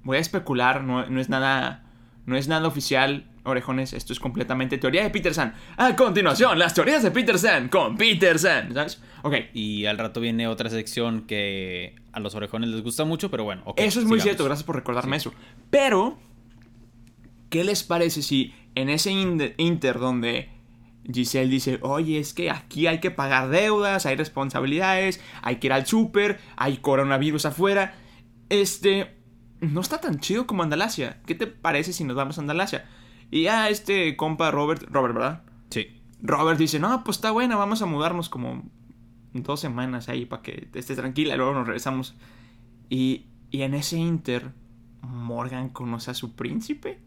Voy 0.04 0.16
a 0.16 0.20
especular, 0.20 0.82
no, 0.84 1.06
no 1.06 1.20
es 1.20 1.28
nada. 1.28 1.84
No 2.26 2.36
es 2.36 2.46
nada 2.48 2.68
oficial, 2.68 3.26
orejones. 3.44 3.92
Esto 3.92 4.12
es 4.12 4.20
completamente 4.20 4.78
teoría 4.78 5.02
de 5.02 5.10
Peter 5.10 5.34
San. 5.34 5.54
A 5.76 5.94
continuación, 5.96 6.58
las 6.58 6.74
teorías 6.74 7.02
de 7.02 7.10
Peter 7.10 7.38
San 7.38 7.68
con 7.68 7.96
Peter 7.96 8.38
San. 8.38 8.72
¿Sabes? 8.74 9.00
Ok. 9.22 9.34
Y 9.54 9.86
al 9.86 9.98
rato 9.98 10.20
viene 10.20 10.46
otra 10.46 10.70
sección 10.70 11.22
que 11.22 11.96
a 12.12 12.20
los 12.20 12.34
orejones 12.34 12.70
les 12.70 12.82
gusta 12.82 13.04
mucho, 13.04 13.30
pero 13.30 13.44
bueno. 13.44 13.64
Eso 13.76 14.00
es 14.00 14.06
muy 14.06 14.20
cierto, 14.20 14.44
gracias 14.44 14.64
por 14.64 14.76
recordarme 14.76 15.16
eso. 15.16 15.32
Pero, 15.70 16.18
¿qué 17.50 17.64
les 17.64 17.82
parece 17.82 18.22
si 18.22 18.54
en 18.74 18.88
ese 18.88 19.10
inter 19.10 19.98
donde 19.98 20.50
Giselle 21.10 21.50
dice, 21.50 21.78
oye, 21.82 22.18
es 22.18 22.32
que 22.34 22.50
aquí 22.50 22.86
hay 22.86 23.00
que 23.00 23.10
pagar 23.10 23.48
deudas, 23.48 24.06
hay 24.06 24.16
responsabilidades, 24.16 25.20
hay 25.42 25.56
que 25.56 25.66
ir 25.68 25.72
al 25.72 25.86
súper, 25.86 26.38
hay 26.56 26.76
coronavirus 26.78 27.46
afuera, 27.46 27.94
este, 28.48 29.16
no 29.60 29.80
está 29.80 30.00
tan 30.00 30.20
chido 30.20 30.46
como 30.46 30.62
Andalasia. 30.62 31.20
¿Qué 31.26 31.34
te 31.34 31.46
parece 31.46 31.92
si 31.92 32.04
nos 32.04 32.16
vamos 32.16 32.38
a 32.38 32.42
Andalasia? 32.42 32.84
Y 33.32 33.42
ya 33.44 33.68
este 33.68 34.14
compa 34.16 34.50
Robert, 34.52 34.84
Robert, 34.90 35.14
¿verdad? 35.14 35.42
Sí. 35.70 35.88
Robert 36.22 36.58
dice, 36.58 36.78
no, 36.78 37.02
pues 37.02 37.16
está 37.16 37.32
buena, 37.32 37.56
vamos 37.56 37.82
a 37.82 37.86
mudarnos 37.86 38.28
como 38.28 38.62
dos 39.32 39.58
semanas 39.58 40.08
ahí 40.08 40.26
para 40.26 40.42
que 40.42 40.68
estés 40.74 40.96
tranquila, 40.98 41.34
luego 41.36 41.54
nos 41.54 41.66
regresamos. 41.66 42.14
Y, 42.90 43.26
y 43.50 43.62
en 43.62 43.74
ese 43.74 43.96
inter, 43.96 44.52
Morgan 45.00 45.70
conoce 45.70 46.10
a 46.10 46.14
su 46.14 46.36
príncipe. 46.36 47.00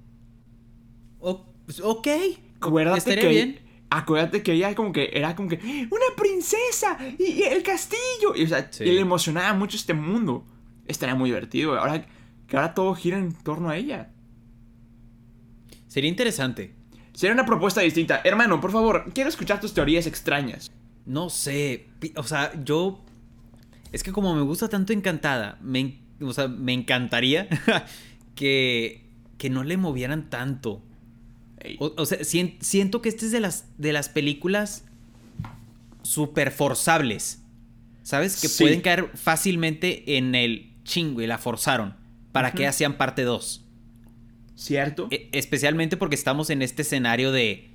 O- 1.20 1.46
pues, 1.66 1.80
ok. 1.80 2.08
Acuérdate 2.60 2.98
Estaría 2.98 3.22
que, 3.22 3.30
bien. 3.30 3.60
acuérdate 3.90 4.42
que 4.44 4.54
ella 4.54 4.74
como 4.76 4.92
que 4.92 5.12
era 5.14 5.36
como 5.36 5.48
que, 5.50 5.58
una 5.92 6.16
princesa 6.18 6.98
y, 7.20 7.24
y 7.34 7.44
el 7.44 7.62
castillo. 7.64 8.36
Y, 8.36 8.44
o 8.44 8.48
sea, 8.48 8.72
Sí. 8.72 8.84
y 8.84 8.92
le 8.92 9.02
emocionaba 9.02 9.54
mucho 9.54 9.78
este 9.78 9.94
mundo. 9.94 10.46
Estaría 10.88 11.14
muy 11.16 11.30
divertido. 11.30 11.78
Ahora, 11.78 12.06
que 12.48 12.58
ahora 12.58 12.74
todo 12.74 12.96
gira 12.96 13.18
en 13.20 13.32
torno 13.34 13.70
a 13.70 13.78
ella. 13.78 14.12
Sería 15.96 16.10
interesante. 16.10 16.74
Sería 17.14 17.34
una 17.34 17.46
propuesta 17.46 17.80
distinta. 17.80 18.20
Hermano, 18.26 18.60
por 18.60 18.74
favor, 18.74 19.14
quiero 19.14 19.30
escuchar 19.30 19.62
tus 19.62 19.74
teorías 19.74 20.06
extrañas. 20.06 20.70
No 21.06 21.30
sé, 21.30 21.88
o 22.18 22.24
sea, 22.24 22.52
yo... 22.66 23.02
Es 23.94 24.04
que 24.04 24.12
como 24.12 24.36
me 24.36 24.42
gusta 24.42 24.68
tanto 24.68 24.92
Encantada, 24.92 25.58
me, 25.62 26.02
o 26.20 26.34
sea, 26.34 26.50
me 26.50 26.74
encantaría 26.74 27.48
que, 28.36 29.06
que 29.38 29.50
no 29.50 29.64
le 29.64 29.78
movieran 29.78 30.30
tanto. 30.30 30.84
O, 31.80 32.06
sea, 32.06 32.18
siento 32.26 33.02
que 33.02 33.08
este 33.08 33.28
es 33.28 33.32
de 33.32 33.40
las, 33.40 33.64
de 33.78 33.94
las 33.94 34.10
películas 34.10 34.84
super 36.02 36.52
forzables. 36.52 37.42
¿Sabes? 38.04 38.42
Que 38.42 38.50
pueden 38.50 38.82
caer 38.82 39.12
fácilmente 39.16 40.18
en 40.18 40.36
el 40.36 40.74
chingo 40.84 41.22
y 41.22 41.28
la 41.28 41.38
forzaron 41.38 41.96
para 42.34 42.52
que 42.52 42.68
hacían 42.68 42.98
parte 42.98 43.22
2. 43.22 43.65
¿Cierto? 44.56 45.08
E, 45.12 45.30
especialmente 45.34 45.98
porque 45.98 46.16
estamos 46.16 46.50
en 46.50 46.62
este 46.62 46.84
escenario 46.84 47.32
de 47.32 47.70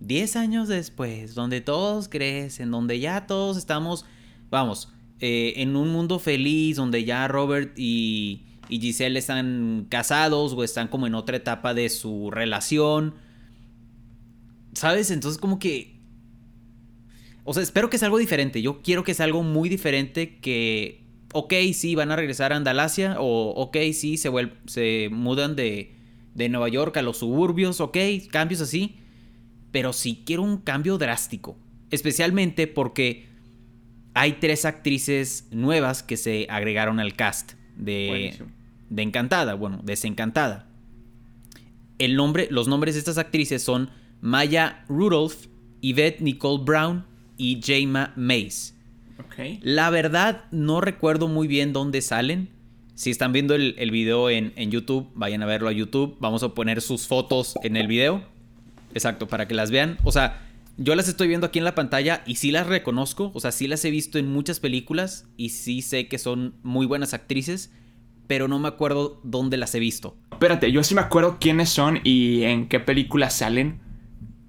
10 0.00 0.36
años 0.36 0.68
después, 0.68 1.34
donde 1.34 1.60
todos 1.60 2.08
crecen, 2.08 2.70
donde 2.70 3.00
ya 3.00 3.26
todos 3.26 3.56
estamos, 3.56 4.04
vamos, 4.50 4.92
eh, 5.20 5.54
en 5.56 5.76
un 5.76 5.88
mundo 5.88 6.18
feliz, 6.18 6.76
donde 6.76 7.04
ya 7.04 7.26
Robert 7.26 7.72
y, 7.78 8.44
y 8.68 8.80
Giselle 8.80 9.18
están 9.18 9.86
casados 9.88 10.52
o 10.52 10.62
están 10.62 10.88
como 10.88 11.06
en 11.06 11.14
otra 11.14 11.38
etapa 11.38 11.72
de 11.72 11.88
su 11.88 12.30
relación. 12.30 13.14
¿Sabes? 14.74 15.10
Entonces 15.10 15.40
como 15.40 15.58
que... 15.58 15.96
O 17.44 17.54
sea, 17.54 17.62
espero 17.62 17.88
que 17.88 17.96
sea 17.96 18.06
algo 18.06 18.18
diferente. 18.18 18.60
Yo 18.60 18.82
quiero 18.82 19.04
que 19.04 19.14
sea 19.14 19.24
algo 19.24 19.42
muy 19.42 19.70
diferente 19.70 20.38
que... 20.38 21.06
Ok, 21.32 21.54
sí, 21.72 21.94
van 21.94 22.10
a 22.10 22.16
regresar 22.16 22.52
a 22.52 22.56
Andalasia. 22.56 23.16
O 23.18 23.50
ok, 23.56 23.76
sí, 23.94 24.18
se, 24.18 24.30
se 24.66 25.08
mudan 25.10 25.56
de, 25.56 25.95
de 26.36 26.48
Nueva 26.48 26.68
York 26.68 26.96
a 26.96 27.02
los 27.02 27.18
suburbios. 27.18 27.80
Ok, 27.80 27.96
cambios 28.30 28.60
así. 28.60 28.96
Pero 29.72 29.92
sí 29.92 30.22
quiero 30.24 30.42
un 30.42 30.58
cambio 30.58 30.98
drástico. 30.98 31.56
Especialmente 31.90 32.66
porque 32.66 33.26
hay 34.14 34.34
tres 34.34 34.64
actrices 34.64 35.48
nuevas 35.50 36.02
que 36.02 36.16
se 36.16 36.46
agregaron 36.50 37.00
al 37.00 37.14
cast 37.14 37.52
de, 37.76 38.38
de 38.88 39.02
Encantada. 39.02 39.54
Bueno, 39.54 39.80
Desencantada. 39.82 40.68
El 41.98 42.16
nombre, 42.16 42.48
los 42.50 42.68
nombres 42.68 42.94
de 42.94 42.98
estas 43.00 43.18
actrices 43.18 43.62
son 43.62 43.90
Maya 44.20 44.84
Rudolph, 44.88 45.46
Yvette 45.80 46.20
Nicole 46.20 46.62
Brown 46.64 47.06
y 47.38 47.60
Jayma 47.62 48.12
Mace. 48.16 48.74
La 49.62 49.90
verdad, 49.90 50.44
no 50.50 50.80
recuerdo 50.80 51.28
muy 51.28 51.46
bien 51.46 51.72
dónde 51.72 52.00
salen. 52.00 52.48
Si 52.96 53.10
están 53.10 53.34
viendo 53.34 53.54
el, 53.54 53.90
video 53.90 54.30
en, 54.30 54.70
YouTube, 54.70 55.10
vayan 55.14 55.42
a 55.42 55.46
verlo 55.46 55.68
a 55.68 55.72
YouTube. 55.72 56.16
Vamos 56.18 56.42
a 56.42 56.54
poner 56.54 56.80
sus 56.80 57.06
fotos 57.06 57.54
en 57.62 57.76
el 57.76 57.88
video. 57.88 58.24
Exacto, 58.94 59.28
para 59.28 59.46
que 59.46 59.52
las 59.52 59.70
vean. 59.70 59.98
O 60.02 60.12
sea, 60.12 60.48
yo 60.78 60.94
las 60.94 61.06
estoy 61.06 61.28
viendo 61.28 61.46
aquí 61.46 61.58
en 61.58 61.66
la 61.66 61.74
pantalla 61.74 62.22
y 62.26 62.36
sí 62.36 62.50
las 62.50 62.66
reconozco. 62.66 63.32
O 63.34 63.40
sea, 63.40 63.52
sí 63.52 63.68
las 63.68 63.84
he 63.84 63.90
visto 63.90 64.18
en 64.18 64.32
muchas 64.32 64.60
películas 64.60 65.26
y 65.36 65.50
sí 65.50 65.82
sé 65.82 66.08
que 66.08 66.16
son 66.16 66.54
muy 66.62 66.86
buenas 66.86 67.12
actrices, 67.12 67.70
pero 68.26 68.48
no 68.48 68.58
me 68.58 68.68
acuerdo 68.68 69.20
dónde 69.24 69.58
las 69.58 69.74
he 69.74 69.78
visto. 69.78 70.16
Espérate, 70.32 70.72
yo 70.72 70.82
sí 70.82 70.94
me 70.94 71.02
acuerdo 71.02 71.36
quiénes 71.38 71.68
son 71.68 72.00
y 72.02 72.44
en 72.44 72.66
qué 72.66 72.80
películas 72.80 73.34
salen. 73.34 73.78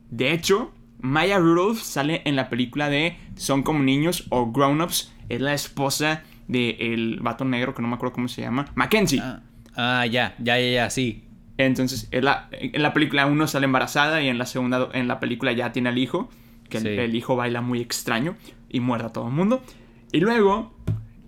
De 0.09 0.31
hecho, 0.31 0.71
Maya 1.01 1.37
Rudolph 1.37 1.81
sale 1.81 2.21
en 2.23 2.37
la 2.37 2.47
película 2.47 2.87
de 2.87 3.17
Son 3.35 3.61
como 3.61 3.83
niños 3.83 4.23
o 4.29 4.53
Grown 4.53 4.79
Ups. 4.79 5.11
Es 5.27 5.41
la 5.41 5.53
esposa 5.53 6.23
del 6.47 7.19
vato 7.21 7.45
negro 7.45 7.73
que 7.73 7.81
no 7.81 7.87
me 7.87 7.95
acuerdo 7.95 8.13
cómo 8.13 8.27
se 8.27 8.41
llama. 8.41 8.65
Mackenzie. 8.75 9.21
Ah, 9.21 9.41
ah, 9.75 10.05
ya, 10.05 10.35
ya, 10.39 10.59
ya, 10.59 10.69
ya, 10.69 10.89
sí. 10.89 11.23
Entonces, 11.57 12.07
en 12.11 12.25
la, 12.25 12.49
en 12.51 12.81
la 12.81 12.93
película 12.93 13.25
uno 13.25 13.47
sale 13.47 13.65
embarazada 13.65 14.21
y 14.21 14.29
en 14.29 14.37
la 14.37 14.45
segunda, 14.45 14.89
en 14.93 15.07
la 15.07 15.19
película 15.19 15.51
ya 15.51 15.71
tiene 15.71 15.89
al 15.89 15.97
hijo. 15.97 16.29
Que 16.69 16.79
el, 16.79 17.15
hijo 17.15 17.37
baila 17.37 17.61
muy 17.61 17.79
extraño 17.79 18.35
y 18.67 18.81
muerde 18.81 19.05
a 19.05 19.09
todo 19.13 19.27
el 19.27 19.33
mundo. 19.33 19.63
Y 20.11 20.19
luego, 20.19 20.75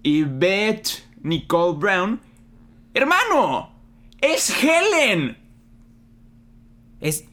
Yvette 0.04 1.08
Nicole 1.24 1.78
Brown. 1.78 2.20
¡Hermano! 2.94 3.72
¡Es 4.20 4.52
Helen! 4.62 5.38
Es. 7.00 7.26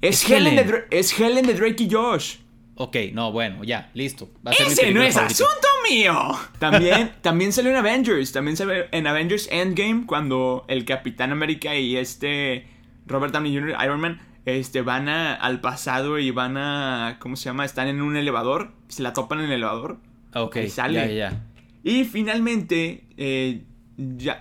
Es 0.00 0.30
Helen, 0.30 0.56
de, 0.56 0.84
es 0.90 1.20
Helen 1.20 1.46
de 1.46 1.52
Drake 1.52 1.84
y 1.84 1.90
Josh. 1.90 2.36
Ok, 2.82 2.96
no, 3.12 3.30
bueno, 3.30 3.62
ya, 3.62 3.90
listo. 3.92 4.30
Ese 4.58 4.90
no 4.90 5.02
es 5.02 5.14
asunto 5.14 5.68
mío. 5.86 6.14
También, 6.58 7.12
también 7.20 7.52
salió 7.52 7.72
en 7.72 7.76
Avengers. 7.76 8.32
También 8.32 8.56
salió 8.56 8.86
en 8.90 9.06
Avengers 9.06 9.50
Endgame 9.52 10.06
cuando 10.06 10.64
el 10.66 10.86
Capitán 10.86 11.30
América 11.30 11.76
y 11.76 11.98
este 11.98 12.66
Robert 13.04 13.34
Downey 13.34 13.54
Jr., 13.54 13.76
Iron 13.84 14.00
Man, 14.00 14.20
este, 14.46 14.80
van 14.80 15.10
al 15.10 15.60
pasado 15.60 16.18
y 16.18 16.30
van 16.30 16.56
a. 16.56 17.18
¿Cómo 17.18 17.36
se 17.36 17.50
llama? 17.50 17.66
Están 17.66 17.86
en 17.86 18.00
un 18.00 18.16
elevador. 18.16 18.72
Se 18.88 19.02
la 19.02 19.12
topan 19.12 19.40
en 19.40 19.44
el 19.44 19.52
elevador. 19.52 19.98
Ok, 20.34 20.56
y 20.56 20.70
sale. 20.70 20.94
ya, 20.94 21.06
ya. 21.06 21.46
Y 21.84 22.04
finalmente, 22.04 23.04
eh, 23.18 23.62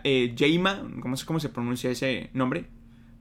eh 0.06 0.36
¿cómo, 1.02 1.16
¿cómo 1.26 1.40
se 1.42 1.50
pronuncia 1.50 1.92
ese 1.92 2.30
nombre? 2.32 2.68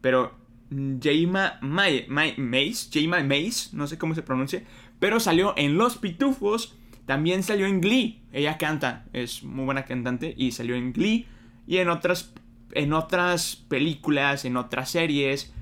Pero 0.01 0.39
Jaima 0.71 1.59
Mace, 1.63 2.91
Jaima 2.93 3.23
Mace, 3.23 3.71
no 3.73 3.87
sé 3.87 3.97
cómo 3.97 4.15
se 4.15 4.23
pronuncia, 4.23 4.63
pero 4.99 5.21
salió 5.21 5.55
en 5.57 5.79
Los 5.79 5.97
Pitufos, 5.97 6.75
también 7.07 7.43
salió 7.43 7.67
en 7.67 7.81
Glee, 7.81 8.23
ella 8.33 8.59
canta, 8.59 9.07
es 9.13 9.43
muy 9.43 9.65
buena 9.65 9.85
cantante 9.85 10.35
y 10.37 10.53
salió 10.53 10.77
en 10.77 10.93
Glee 10.93 11.27
y 11.67 11.79
en 11.79 11.89
otras 11.89 12.33
en 12.73 12.93
otras 12.93 13.57
películas, 13.57 14.45
en 14.45 14.57
otras 14.57 14.91
series, 14.91 15.53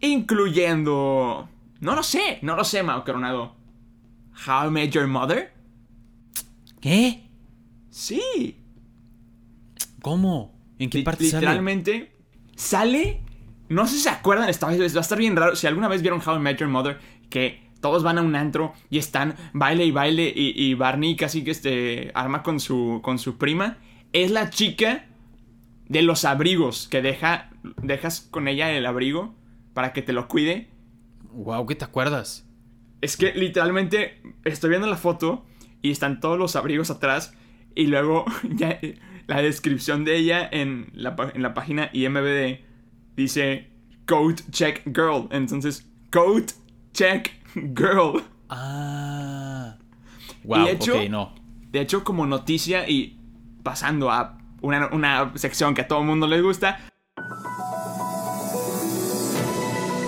incluyendo 0.00 1.48
no 1.80 1.94
lo 1.94 2.02
sé, 2.02 2.38
no 2.42 2.56
lo 2.56 2.64
sé, 2.64 2.82
Mao 2.82 3.04
Coronado. 3.04 3.56
How 4.46 4.68
I 4.68 4.70
Met 4.70 4.90
Your 4.90 5.08
Mother? 5.08 5.52
¿Qué? 6.80 7.28
Sí. 7.90 8.56
¿Cómo? 10.00 10.56
¿En 10.78 10.90
qué 10.90 11.02
parte 11.02 11.24
Literalmente 11.24 12.12
sale 12.54 13.22
no 13.68 13.86
sé 13.86 13.96
si 13.96 14.02
se 14.02 14.08
acuerdan, 14.08 14.48
esta 14.48 14.66
vez 14.66 14.94
va 14.94 15.00
a 15.00 15.02
estar 15.02 15.18
bien 15.18 15.36
raro. 15.36 15.54
Si 15.54 15.66
alguna 15.66 15.88
vez 15.88 16.00
vieron 16.00 16.22
How 16.24 16.36
I 16.36 16.38
Met 16.38 16.58
Your 16.58 16.68
Mother, 16.68 16.98
que 17.28 17.67
todos 17.80 18.02
van 18.02 18.18
a 18.18 18.22
un 18.22 18.34
antro 18.34 18.72
y 18.90 18.98
están 18.98 19.36
baile 19.52 19.84
y 19.84 19.90
baile 19.90 20.32
y, 20.34 20.74
Barney 20.74 21.16
casi 21.16 21.44
que 21.44 21.50
este 21.50 22.10
arma 22.14 22.42
con 22.42 22.60
su, 22.60 23.00
con 23.02 23.18
su 23.18 23.38
prima, 23.38 23.78
es 24.12 24.30
la 24.30 24.50
chica 24.50 25.06
de 25.88 26.02
los 26.02 26.24
abrigos 26.24 26.88
que 26.88 27.02
deja, 27.02 27.50
dejas 27.82 28.20
con 28.20 28.48
ella 28.48 28.70
el 28.70 28.86
abrigo 28.86 29.34
para 29.74 29.92
que 29.92 30.02
te 30.02 30.12
lo 30.12 30.28
cuide. 30.28 30.68
Wow, 31.32 31.66
¿qué 31.66 31.74
te 31.74 31.84
acuerdas? 31.84 32.46
Es 33.00 33.16
que 33.16 33.32
literalmente 33.32 34.20
estoy 34.44 34.70
viendo 34.70 34.88
la 34.88 34.96
foto 34.96 35.44
y 35.82 35.90
están 35.90 36.20
todos 36.20 36.38
los 36.38 36.56
abrigos 36.56 36.90
atrás 36.90 37.34
y 37.74 37.86
luego 37.86 38.24
ya 38.50 38.78
la 39.26 39.40
descripción 39.40 40.04
de 40.04 40.16
ella 40.16 40.48
en 40.50 40.90
la, 40.94 41.14
en 41.34 41.42
la 41.42 41.54
página 41.54 41.90
IMBD 41.92 42.60
dice 43.14 43.68
Coat 44.06 44.40
Check 44.50 44.84
Girl. 44.86 45.28
Entonces, 45.30 45.88
Coat 46.10 46.52
Check 46.92 47.37
Girl. 47.54 48.22
Ah. 48.48 49.76
Wow, 50.44 50.64
de 50.64 50.72
hecho, 50.72 50.94
no. 51.08 51.34
De 51.70 51.80
hecho, 51.80 52.04
como 52.04 52.26
noticia 52.26 52.88
y 52.88 53.18
pasando 53.62 54.10
a 54.10 54.38
una, 54.60 54.88
una 54.88 55.32
sección 55.34 55.74
que 55.74 55.82
a 55.82 55.88
todo 55.88 56.00
el 56.00 56.06
mundo 56.06 56.26
le 56.26 56.40
gusta. 56.40 56.80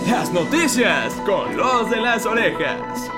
Las 0.07 0.31
noticias 0.33 1.13
con 1.25 1.55
los 1.55 1.89
de 1.89 2.01
las 2.01 2.25
orejas. 2.25 3.09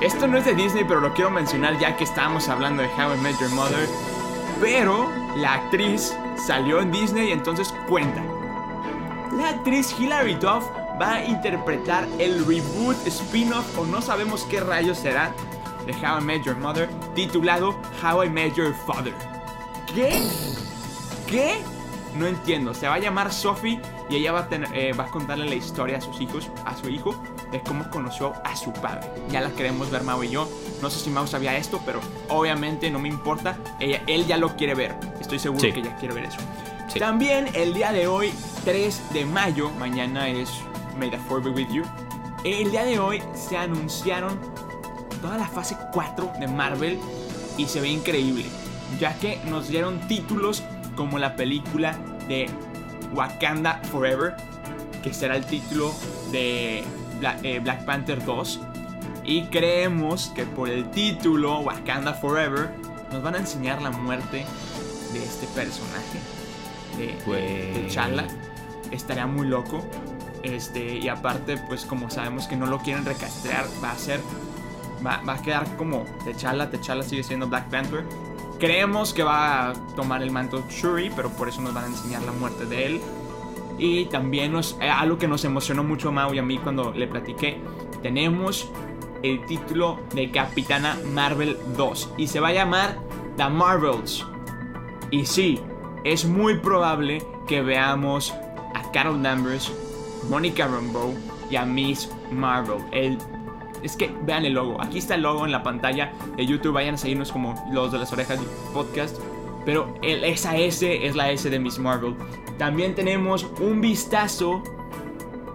Esto 0.00 0.26
no 0.26 0.38
es 0.38 0.44
de 0.44 0.54
Disney, 0.54 0.84
pero 0.86 1.00
lo 1.00 1.12
quiero 1.14 1.30
mencionar 1.30 1.78
ya 1.78 1.96
que 1.96 2.04
estábamos 2.04 2.48
hablando 2.48 2.82
de 2.82 2.88
How 2.88 3.14
I 3.14 3.20
Met 3.22 3.38
Your 3.40 3.50
Mother. 3.50 3.88
Pero 4.60 5.10
la 5.36 5.54
actriz 5.54 6.16
salió 6.36 6.80
en 6.80 6.92
Disney, 6.92 7.32
entonces 7.32 7.74
cuenta. 7.88 8.22
La 9.36 9.50
actriz 9.50 9.94
Hilary 9.98 10.34
Duff 10.34 10.64
va 11.00 11.14
a 11.14 11.24
interpretar 11.24 12.06
el 12.18 12.44
reboot 12.46 12.96
spin-off 13.06 13.78
o 13.78 13.84
no 13.86 14.00
sabemos 14.00 14.44
qué 14.44 14.60
rayos 14.60 14.98
será 14.98 15.32
de 15.86 15.92
How 15.92 16.20
I 16.20 16.24
Met 16.24 16.44
Your 16.44 16.56
Mother 16.56 16.88
titulado 17.14 17.78
How 18.02 18.24
I 18.24 18.30
Met 18.30 18.54
Your 18.54 18.74
Father. 18.86 19.14
¿Qué? 19.94 20.22
¿Qué? 21.26 21.58
No 22.16 22.26
entiendo. 22.26 22.72
Se 22.74 22.88
va 22.88 22.94
a 22.94 22.98
llamar 22.98 23.32
Sophie 23.32 23.80
y 24.08 24.16
ella 24.16 24.32
va 24.32 24.40
a, 24.40 24.48
tener, 24.48 24.68
eh, 24.74 24.92
va 24.92 25.04
a 25.04 25.10
contarle 25.10 25.44
la 25.44 25.54
historia 25.54 25.98
a 25.98 26.00
sus 26.00 26.20
hijos, 26.20 26.50
a 26.64 26.74
su 26.76 26.88
hijo, 26.88 27.14
de 27.52 27.60
cómo 27.60 27.88
conoció 27.90 28.32
a 28.44 28.56
su 28.56 28.72
padre. 28.72 29.08
Ya 29.28 29.40
la 29.40 29.50
queremos 29.50 29.90
ver 29.90 30.02
Mau 30.02 30.22
y 30.24 30.30
yo. 30.30 30.48
No 30.80 30.90
sé 30.90 30.98
si 30.98 31.10
Mau 31.10 31.26
sabía 31.26 31.56
esto, 31.56 31.80
pero 31.84 32.00
obviamente 32.28 32.90
no 32.90 32.98
me 32.98 33.08
importa. 33.08 33.58
Ella, 33.80 34.02
él 34.06 34.26
ya 34.26 34.38
lo 34.38 34.56
quiere 34.56 34.74
ver. 34.74 34.96
Estoy 35.20 35.38
seguro 35.38 35.60
que 35.60 35.80
ella 35.80 35.96
quiere 35.96 36.14
ver 36.14 36.24
eso. 36.24 36.38
También 36.98 37.48
el 37.52 37.74
día 37.74 37.92
de 37.92 38.06
hoy, 38.06 38.32
3 38.64 39.12
de 39.12 39.26
mayo, 39.26 39.70
mañana 39.78 40.28
es 40.28 40.50
May 40.98 41.10
the 41.10 41.18
4 41.28 41.40
be 41.40 41.50
with 41.50 41.68
you. 41.70 41.84
El 42.44 42.70
día 42.70 42.84
de 42.84 42.98
hoy 42.98 43.22
se 43.34 43.56
anunciaron 43.56 44.38
toda 45.20 45.36
la 45.38 45.48
fase 45.48 45.76
4 45.92 46.32
de 46.38 46.48
Marvel 46.48 46.98
y 47.56 47.66
se 47.66 47.80
ve 47.80 47.88
increíble, 47.88 48.44
ya 49.00 49.14
que 49.18 49.40
nos 49.46 49.68
dieron 49.68 50.00
títulos 50.06 50.62
como 50.94 51.18
la 51.18 51.36
película 51.36 51.98
de 52.28 52.48
Wakanda 53.14 53.80
Forever, 53.90 54.36
que 55.02 55.12
será 55.12 55.36
el 55.36 55.44
título 55.44 55.92
de 56.32 56.84
eh, 57.42 57.58
Black 57.60 57.84
Panther 57.84 58.24
2. 58.24 58.60
Y 59.24 59.42
creemos 59.46 60.28
que 60.28 60.44
por 60.44 60.68
el 60.68 60.90
título 60.90 61.60
Wakanda 61.60 62.14
Forever 62.14 62.70
nos 63.10 63.22
van 63.22 63.34
a 63.34 63.38
enseñar 63.38 63.82
la 63.82 63.90
muerte 63.90 64.46
de 65.12 65.24
este 65.24 65.46
personaje, 65.48 66.20
de, 66.96 67.06
de 67.08 67.24
Güey. 67.24 67.88
T'Challa. 67.88 68.26
Estaría 68.90 69.26
muy 69.26 69.48
loco. 69.48 69.84
Este, 70.46 70.98
y 70.98 71.08
aparte, 71.08 71.56
pues 71.56 71.84
como 71.84 72.10
sabemos 72.10 72.46
que 72.46 72.56
no 72.56 72.66
lo 72.66 72.78
quieren 72.78 73.04
recastrear, 73.04 73.66
va 73.82 73.92
a 73.92 73.98
ser. 73.98 74.20
Va, 75.04 75.20
va 75.28 75.34
a 75.34 75.42
quedar 75.42 75.76
como 75.76 76.04
T'Challa. 76.24 76.70
T'Challa 76.70 77.02
sigue 77.02 77.22
siendo 77.22 77.48
Black 77.48 77.68
Panther. 77.68 78.04
Creemos 78.58 79.12
que 79.12 79.22
va 79.22 79.70
a 79.70 79.72
tomar 79.96 80.22
el 80.22 80.30
manto 80.30 80.64
Shuri, 80.70 81.10
pero 81.14 81.30
por 81.30 81.48
eso 81.48 81.60
nos 81.60 81.74
van 81.74 81.84
a 81.84 81.86
enseñar 81.88 82.22
la 82.22 82.32
muerte 82.32 82.64
de 82.64 82.86
él. 82.86 83.00
Y 83.78 84.06
también 84.06 84.52
nos, 84.52 84.78
eh, 84.80 84.88
algo 84.88 85.18
que 85.18 85.28
nos 85.28 85.44
emocionó 85.44 85.84
mucho 85.84 86.08
a 86.08 86.12
Mau 86.12 86.32
y 86.32 86.38
a 86.38 86.42
mí 86.42 86.58
cuando 86.58 86.92
le 86.92 87.06
platiqué. 87.06 87.60
Tenemos 88.02 88.70
el 89.22 89.44
título 89.46 90.00
de 90.14 90.30
Capitana 90.30 90.96
Marvel 91.12 91.58
2. 91.76 92.14
Y 92.16 92.28
se 92.28 92.40
va 92.40 92.48
a 92.48 92.52
llamar 92.52 92.98
The 93.36 93.48
Marvels. 93.48 94.24
Y 95.10 95.26
sí, 95.26 95.60
es 96.04 96.24
muy 96.24 96.58
probable 96.58 97.22
que 97.46 97.62
veamos 97.62 98.34
a 98.74 98.90
Carol 98.92 99.22
Danvers, 99.22 99.72
Monica 100.28 100.66
Rambeau 100.66 101.14
y 101.50 101.56
a 101.56 101.64
Miss 101.64 102.10
Marvel. 102.30 102.78
El, 102.92 103.18
es 103.82 103.96
que 103.96 104.10
vean 104.22 104.44
el 104.44 104.54
logo. 104.54 104.80
Aquí 104.80 104.98
está 104.98 105.14
el 105.14 105.22
logo 105.22 105.44
en 105.44 105.52
la 105.52 105.62
pantalla 105.62 106.12
de 106.36 106.46
YouTube. 106.46 106.72
Vayan 106.72 106.94
a 106.94 106.98
seguirnos 106.98 107.32
como 107.32 107.54
los 107.72 107.92
de 107.92 107.98
las 107.98 108.12
orejas 108.12 108.38
podcast. 108.72 109.16
Pero 109.64 109.94
el, 110.02 110.24
esa 110.24 110.56
S 110.56 111.06
es 111.06 111.16
la 111.16 111.30
S 111.30 111.48
de 111.48 111.58
Miss 111.58 111.78
Marvel. 111.78 112.14
También 112.58 112.94
tenemos 112.94 113.46
un 113.60 113.80
vistazo 113.80 114.62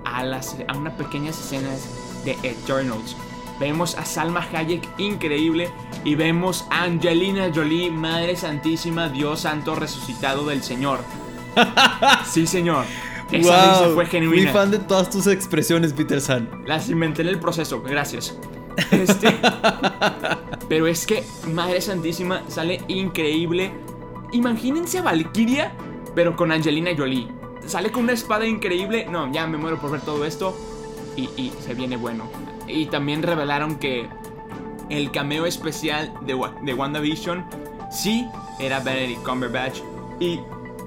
a, 0.04 0.24
las, 0.24 0.58
a 0.68 0.78
unas 0.78 0.94
pequeñas 0.94 1.40
escenas 1.40 1.90
de 2.26 2.38
Eternals. 2.44 3.16
Vemos 3.60 3.96
a 3.96 4.06
Salma 4.06 4.46
Hayek 4.52 4.88
increíble 4.98 5.70
y 6.04 6.16
vemos 6.16 6.66
a 6.72 6.84
Angelina 6.84 7.52
Jolie, 7.54 7.92
Madre 7.92 8.36
Santísima, 8.36 9.08
Dios 9.10 9.42
Santo 9.42 9.76
resucitado 9.76 10.46
del 10.48 10.64
Señor. 10.64 11.00
Sí, 12.26 12.48
señor. 12.48 12.86
Esa 13.32 13.72
risa 13.72 13.92
fue 13.94 14.06
genuina. 14.06 14.44
Muy 14.44 14.52
fan 14.52 14.72
de 14.72 14.80
todas 14.80 15.10
tus 15.10 15.28
expresiones, 15.28 15.94
Peter 15.94 16.22
San. 16.22 16.50
Las 16.66 16.90
inventé 16.90 17.22
en 17.22 17.30
el 17.30 17.40
proceso, 17.40 17.82
gracias. 17.82 18.38
Este, 18.92 19.36
pero 20.70 20.88
es 20.88 21.06
que 21.06 21.24
Madre 21.54 21.82
Santísima 21.82 22.44
sale 22.48 22.82
increíble. 22.88 23.72
Imagínense 24.32 25.00
a 25.00 25.02
Valkyria, 25.02 25.74
pero 26.16 26.36
con 26.36 26.52
Angelina 26.52 26.92
Jolie. 26.98 27.28
Sale 27.66 27.92
con 27.92 28.04
una 28.04 28.14
espada 28.14 28.46
increíble. 28.46 29.08
No, 29.10 29.32
ya 29.32 29.46
me 29.48 29.58
muero 29.58 29.80
por 29.80 29.92
ver 29.92 30.02
todo 30.02 30.26
esto. 30.26 30.58
Y, 31.16 31.24
y 31.38 31.54
se 31.60 31.74
viene 31.74 31.98
bueno. 31.98 32.30
Y 32.68 32.86
también 32.86 33.22
revelaron 33.22 33.78
que 33.78 34.08
el 34.90 35.12
cameo 35.12 35.46
especial 35.46 36.14
de, 36.22 36.38
de 36.64 36.74
WandaVision 36.74 37.46
sí 37.92 38.28
era 38.60 38.80
Benedict 38.80 39.24
Cumberbatch. 39.24 39.80
Y, 40.20 40.40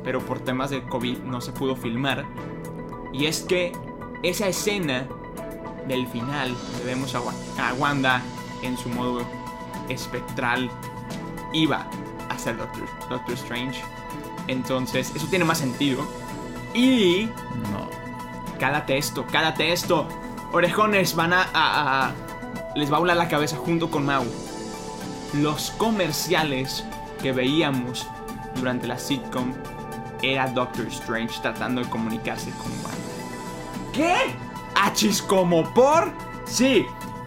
pero 0.04 0.20
por 0.20 0.40
temas 0.40 0.70
de 0.70 0.82
COVID 0.84 1.18
no 1.18 1.40
se 1.40 1.52
pudo 1.52 1.74
filmar. 1.76 2.24
Y 3.12 3.26
es 3.26 3.40
que 3.42 3.72
esa 4.22 4.46
escena 4.48 5.06
del 5.88 6.06
final, 6.08 6.54
donde 6.72 6.84
vemos 6.84 7.14
a, 7.14 7.18
a 7.18 7.74
Wanda 7.74 8.22
en 8.62 8.76
su 8.76 8.88
modo 8.90 9.22
espectral, 9.88 10.70
iba 11.52 11.86
a 12.28 12.38
ser 12.38 12.56
Doctor, 12.56 12.84
Doctor 13.10 13.34
Strange. 13.34 13.80
Entonces, 14.48 15.12
eso 15.14 15.26
tiene 15.28 15.44
más 15.44 15.58
sentido. 15.58 16.06
Y 16.74 17.28
No. 17.72 17.88
cálate 18.58 18.96
esto, 18.98 19.24
cálate 19.30 19.72
esto. 19.72 20.06
Orejones 20.52 21.14
van 21.14 21.32
a, 21.32 21.42
a- 21.54 22.06
a- 22.08 22.12
Les 22.76 22.90
va 22.92 22.96
a 22.96 23.00
volar 23.00 23.16
la 23.16 23.28
cabeza 23.28 23.56
junto 23.56 23.90
con 23.90 24.04
Mau. 24.06 24.24
Los 25.34 25.70
comerciales 25.72 26.84
que 27.22 27.32
veíamos 27.32 28.06
durante 28.56 28.86
la 28.86 28.98
sitcom 28.98 29.52
era 30.32 30.46
Doctor 30.48 30.86
Strange 30.88 31.40
tratando 31.42 31.82
de 31.82 31.88
comunicarse 31.90 32.50
con 32.52 32.70
Wanda. 32.72 33.92
¿Qué? 33.92 34.14
¿Achis 34.74 35.22
como 35.22 35.72
por? 35.74 36.10
Sí. 36.46 36.84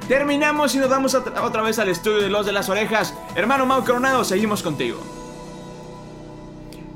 Terminamos 0.08 0.74
y 0.76 0.78
nos 0.78 0.90
vamos 0.90 1.14
otra 1.16 1.44
otra 1.44 1.62
vez 1.62 1.80
al 1.80 1.90
estudio 1.90 2.20
de 2.22 2.30
los 2.30 2.46
de 2.46 2.52
las 2.54 2.70
orejas. 2.70 3.14
Hermano 3.36 3.66
Mau 3.66 3.84
Coronado, 3.84 4.24
seguimos 4.24 4.64
contigo. 4.64 5.00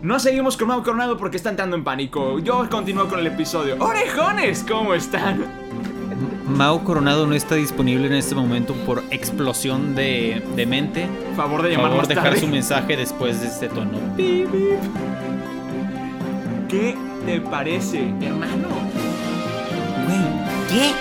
No 0.02 0.18
seguimos 0.20 0.58
con 0.58 0.68
Mau 0.70 0.82
Coronado 0.84 1.18
porque 1.18 1.38
está 1.38 1.50
entrando 1.50 1.76
en 1.76 1.84
pánico. 1.84 2.40
Yo 2.40 2.68
continúo 2.70 3.08
con 3.08 3.20
el 3.20 3.28
episodio. 3.28 3.76
¡Orejones! 3.80 4.66
¿Cómo 4.68 4.94
están? 4.94 5.46
Mao 6.48 6.84
Coronado 6.84 7.28
no 7.28 7.34
está 7.36 7.56
disponible 7.56 8.08
en 8.08 8.14
este 8.14 8.34
momento 8.36 8.74
por 8.86 9.04
explosión 9.12 9.94
de, 9.96 10.44
de 10.56 10.66
mente. 10.66 11.08
Favor 11.36 11.62
de 11.62 11.70
Por 11.70 11.72
llamar 11.72 11.86
favor, 11.92 11.98
más 12.00 12.08
dejar 12.08 12.24
tarde. 12.26 12.40
su 12.40 12.48
mensaje 12.48 12.98
después 12.98 13.42
de 13.42 13.48
este 13.48 13.68
tono. 13.70 13.98
¿Qué 16.72 16.96
te 17.26 17.42
parece, 17.42 18.00
hermano? 18.22 18.70
Güey, 20.06 20.68
¿qué? 20.70 20.92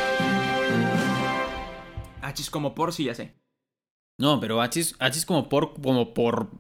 Achis 2.21 2.51
como 2.51 2.75
por 2.75 2.93
sí, 2.93 3.05
ya 3.05 3.15
sé. 3.15 3.35
No, 4.19 4.41
pero 4.41 4.61
Hachis, 4.61 4.97
Hachis 4.99 5.25
como 5.25 5.49
por 5.49 5.81
como 5.81 6.13
por 6.13 6.51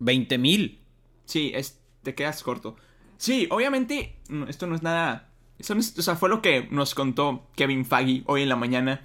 20 0.00 0.36
mil. 0.38 0.80
Sí, 1.24 1.52
es, 1.54 1.80
te 2.02 2.14
quedas 2.16 2.42
corto. 2.42 2.76
Sí, 3.16 3.46
obviamente, 3.50 4.16
esto 4.48 4.66
no 4.66 4.74
es 4.74 4.82
nada. 4.82 5.30
Eso 5.58 5.74
no 5.74 5.80
es- 5.80 5.96
o 5.98 6.02
sea, 6.02 6.16
fue 6.16 6.28
lo 6.28 6.42
que 6.42 6.66
nos 6.70 6.94
contó 6.94 7.46
Kevin 7.54 7.84
Feige 7.86 8.24
hoy 8.26 8.42
en 8.42 8.48
la 8.48 8.56
mañana. 8.56 9.02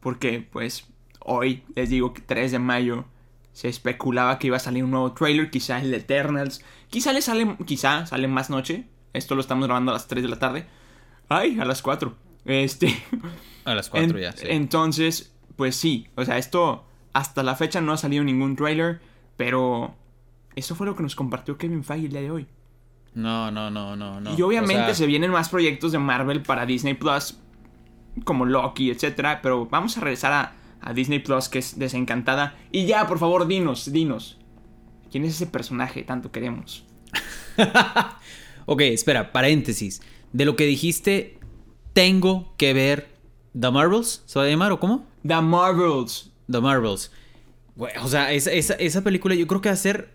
Porque, 0.00 0.40
pues, 0.40 0.86
hoy, 1.20 1.64
les 1.74 1.90
digo 1.90 2.14
que 2.14 2.22
3 2.22 2.52
de 2.52 2.58
mayo, 2.58 3.04
se 3.56 3.70
especulaba 3.70 4.38
que 4.38 4.48
iba 4.48 4.58
a 4.58 4.60
salir 4.60 4.84
un 4.84 4.90
nuevo 4.90 5.12
trailer, 5.12 5.48
quizá 5.50 5.80
el 5.80 5.90
de 5.90 5.96
Eternals. 5.96 6.62
Quizá 6.90 7.14
le 7.14 7.22
sale, 7.22 7.56
quizá 7.64 8.04
sale 8.04 8.28
más 8.28 8.50
noche. 8.50 8.84
Esto 9.14 9.34
lo 9.34 9.40
estamos 9.40 9.64
grabando 9.66 9.92
a 9.92 9.94
las 9.94 10.08
3 10.08 10.22
de 10.22 10.28
la 10.28 10.38
tarde. 10.38 10.66
Ay, 11.30 11.58
a 11.58 11.64
las 11.64 11.80
4. 11.80 12.14
Este. 12.44 12.94
A 13.64 13.74
las 13.74 13.88
4 13.88 14.10
En- 14.10 14.22
ya, 14.22 14.32
sí. 14.32 14.44
Entonces, 14.50 15.32
pues 15.56 15.74
sí, 15.74 16.06
o 16.16 16.24
sea, 16.26 16.36
esto 16.36 16.84
hasta 17.14 17.42
la 17.42 17.56
fecha 17.56 17.80
no 17.80 17.92
ha 17.92 17.96
salido 17.96 18.22
ningún 18.24 18.56
trailer, 18.56 19.00
pero 19.38 19.94
eso 20.54 20.74
fue 20.74 20.86
lo 20.86 20.94
que 20.94 21.02
nos 21.02 21.16
compartió 21.16 21.56
Kevin 21.56 21.82
Feige 21.82 22.08
el 22.08 22.12
día 22.12 22.20
de 22.20 22.30
hoy. 22.30 22.46
No, 23.14 23.50
no, 23.50 23.70
no, 23.70 23.96
no, 23.96 24.20
no. 24.20 24.36
y 24.38 24.42
obviamente 24.42 24.82
O 24.82 24.84
sea, 24.84 24.94
se 24.94 25.06
vienen 25.06 25.30
más 25.30 25.48
proyectos 25.48 25.92
de 25.92 25.98
Marvel 25.98 26.42
para 26.42 26.66
Disney 26.66 26.92
Plus, 26.92 27.38
como 28.24 28.44
Loki, 28.44 28.90
etcétera, 28.90 29.40
pero 29.40 29.64
vamos 29.64 29.96
a 29.96 30.02
regresar 30.02 30.32
a, 30.34 30.52
a 30.80 30.92
Disney 30.92 31.18
Plus, 31.18 31.48
que 31.48 31.58
es 31.58 31.78
desencantada. 31.78 32.56
Y 32.70 32.86
ya, 32.86 33.06
por 33.06 33.18
favor, 33.18 33.46
dinos, 33.46 33.92
dinos. 33.92 34.38
¿Quién 35.10 35.24
es 35.24 35.34
ese 35.34 35.46
personaje 35.46 36.02
tanto 36.02 36.30
queremos? 36.32 36.84
Ok, 38.66 38.80
espera, 38.80 39.32
paréntesis. 39.32 40.02
De 40.32 40.44
lo 40.44 40.56
que 40.56 40.66
dijiste, 40.66 41.38
tengo 41.92 42.52
que 42.58 42.74
ver 42.74 43.08
The 43.58 43.70
Marvels, 43.70 44.22
¿se 44.26 44.38
va 44.38 44.44
a 44.44 44.48
llamar 44.48 44.72
o 44.72 44.80
cómo? 44.80 45.06
The 45.26 45.40
Marvels. 45.40 46.32
The 46.50 46.60
Marvels. 46.60 47.12
O 48.02 48.08
sea, 48.08 48.32
esa, 48.32 48.52
esa, 48.52 48.74
esa 48.74 49.02
película 49.02 49.34
yo 49.34 49.46
creo 49.46 49.60
que 49.60 49.68
va 49.68 49.74
a 49.74 49.76
ser 49.76 50.14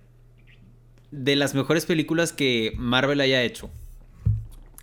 de 1.12 1.36
las 1.36 1.56
mejores 1.56 1.86
películas 1.86 2.34
que 2.34 2.74
Marvel 2.78 3.21
haya 3.21 3.41
hecho. 3.41 3.69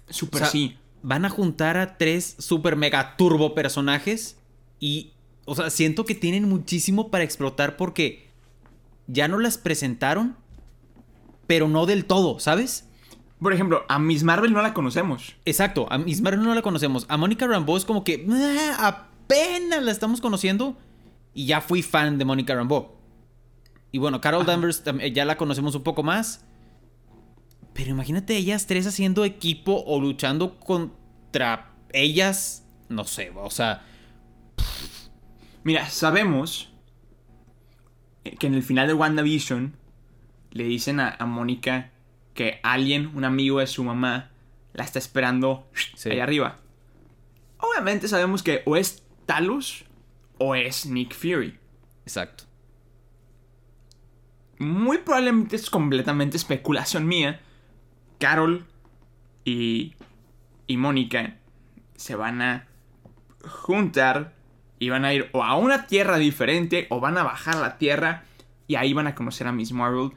O 0.09 0.13
Super 0.13 0.41
sea, 0.41 0.49
sí. 0.49 0.79
Van 1.03 1.25
a 1.25 1.31
juntar 1.31 1.77
a 1.77 1.99
tres 1.99 2.37
super 2.39 2.75
mega 2.75 3.17
turbo 3.17 3.55
personajes 3.55 4.39
y, 4.81 5.13
o 5.49 5.55
sea, 5.55 5.71
siento 5.71 6.05
que 6.05 6.15
tienen 6.15 6.49
muchísimo 6.49 7.11
para 7.11 7.25
explotar 7.25 7.77
porque 7.77 8.29
ya 9.07 9.29
no 9.29 9.39
las 9.39 9.59
presentaron, 9.59 10.37
pero 11.47 11.69
no 11.69 11.87
del 11.87 12.05
todo, 12.05 12.39
¿sabes? 12.41 12.87
Por 13.41 13.53
ejemplo, 13.53 13.85
a 13.89 13.99
Miss 13.99 14.25
Marvel 14.25 14.53
no 14.53 14.63
la 14.63 14.75
conocemos. 14.75 15.37
Exacto, 15.45 15.87
a 15.91 15.99
Miss 15.99 16.21
Marvel 16.21 16.43
no 16.43 16.55
la 16.55 16.63
conocemos. 16.63 17.07
A 17.09 17.17
Mónica 17.17 17.47
Rambeau 17.47 17.77
es 17.77 17.85
como 17.85 18.05
que 18.05 18.27
"Ah, 18.31 19.07
apenas 19.25 19.83
la 19.83 19.91
estamos 19.93 20.21
conociendo 20.21 20.77
y 21.35 21.47
ya 21.47 21.61
fui 21.61 21.83
fan 21.83 22.19
de 22.19 22.25
Mónica 22.25 22.55
Rambeau. 22.55 22.93
Y 23.93 23.99
bueno, 23.99 24.21
Carol 24.21 24.45
Danvers 24.45 24.85
tam- 24.85 25.01
ya 25.13 25.25
la 25.25 25.37
conocemos 25.37 25.75
un 25.75 25.83
poco 25.83 26.03
más. 26.03 26.45
Pero 27.73 27.91
imagínate 27.91 28.37
ellas 28.37 28.67
tres 28.67 28.87
haciendo 28.87 29.25
equipo 29.25 29.83
o 29.87 30.01
luchando 30.01 30.59
contra 30.59 31.73
ellas. 31.93 32.65
No 32.89 33.05
sé, 33.05 33.31
o 33.37 33.51
sea, 33.51 33.83
Mira, 35.69 35.91
sabemos 35.91 36.73
que 38.39 38.47
en 38.47 38.55
el 38.55 38.63
final 38.63 38.87
de 38.87 38.95
WandaVision 38.95 39.77
le 40.51 40.65
dicen 40.65 40.99
a, 40.99 41.15
a 41.19 41.27
Mónica 41.27 41.91
que 42.33 42.59
alguien, 42.63 43.15
un 43.15 43.25
amigo 43.25 43.59
de 43.59 43.67
su 43.67 43.85
mamá, 43.85 44.31
la 44.73 44.85
está 44.85 44.99
esperando 44.99 45.69
Sí. 45.95 46.09
allá 46.11 46.23
arriba. 46.23 46.59
Obviamente 47.59 48.09
sabemos 48.09 48.43
que 48.43 48.63
o 48.65 48.77
es 48.77 49.03
Talos 49.27 49.85
o 50.39 50.55
es 50.55 50.87
Nick 50.87 51.13
Fury. 51.15 51.59
exacto. 52.07 52.45
Muy 54.59 54.97
probablemente 54.97 55.55
es 55.57 55.69
completamente 55.69 56.39
especulación 56.39 57.07
mía. 57.07 57.43
Carol 58.19 58.65
y, 59.45 59.97
y 60.67 60.79
Mónica 60.79 61.37
se 61.95 62.15
van 62.17 62.41
a 62.41 62.67
juntar 63.47 64.38
y 64.79 64.89
van 64.91 65.05
a 65.05 65.15
ir 65.15 65.29
o 65.33 65.45
a 65.45 65.57
una 65.57 65.87
tierra 65.87 66.19
diferente 66.19 66.87
o 66.91 67.01
van 67.01 67.19
a 67.19 67.23
bajar 67.23 67.57
a 67.57 67.61
la 67.61 67.79
tierra 67.79 68.25
y 68.67 68.77
ahí 68.77 68.93
van 68.93 69.07
a 69.07 69.15
conocer 69.15 69.47
a 69.47 69.53
Miss 69.53 69.73
Marvel 69.73 70.11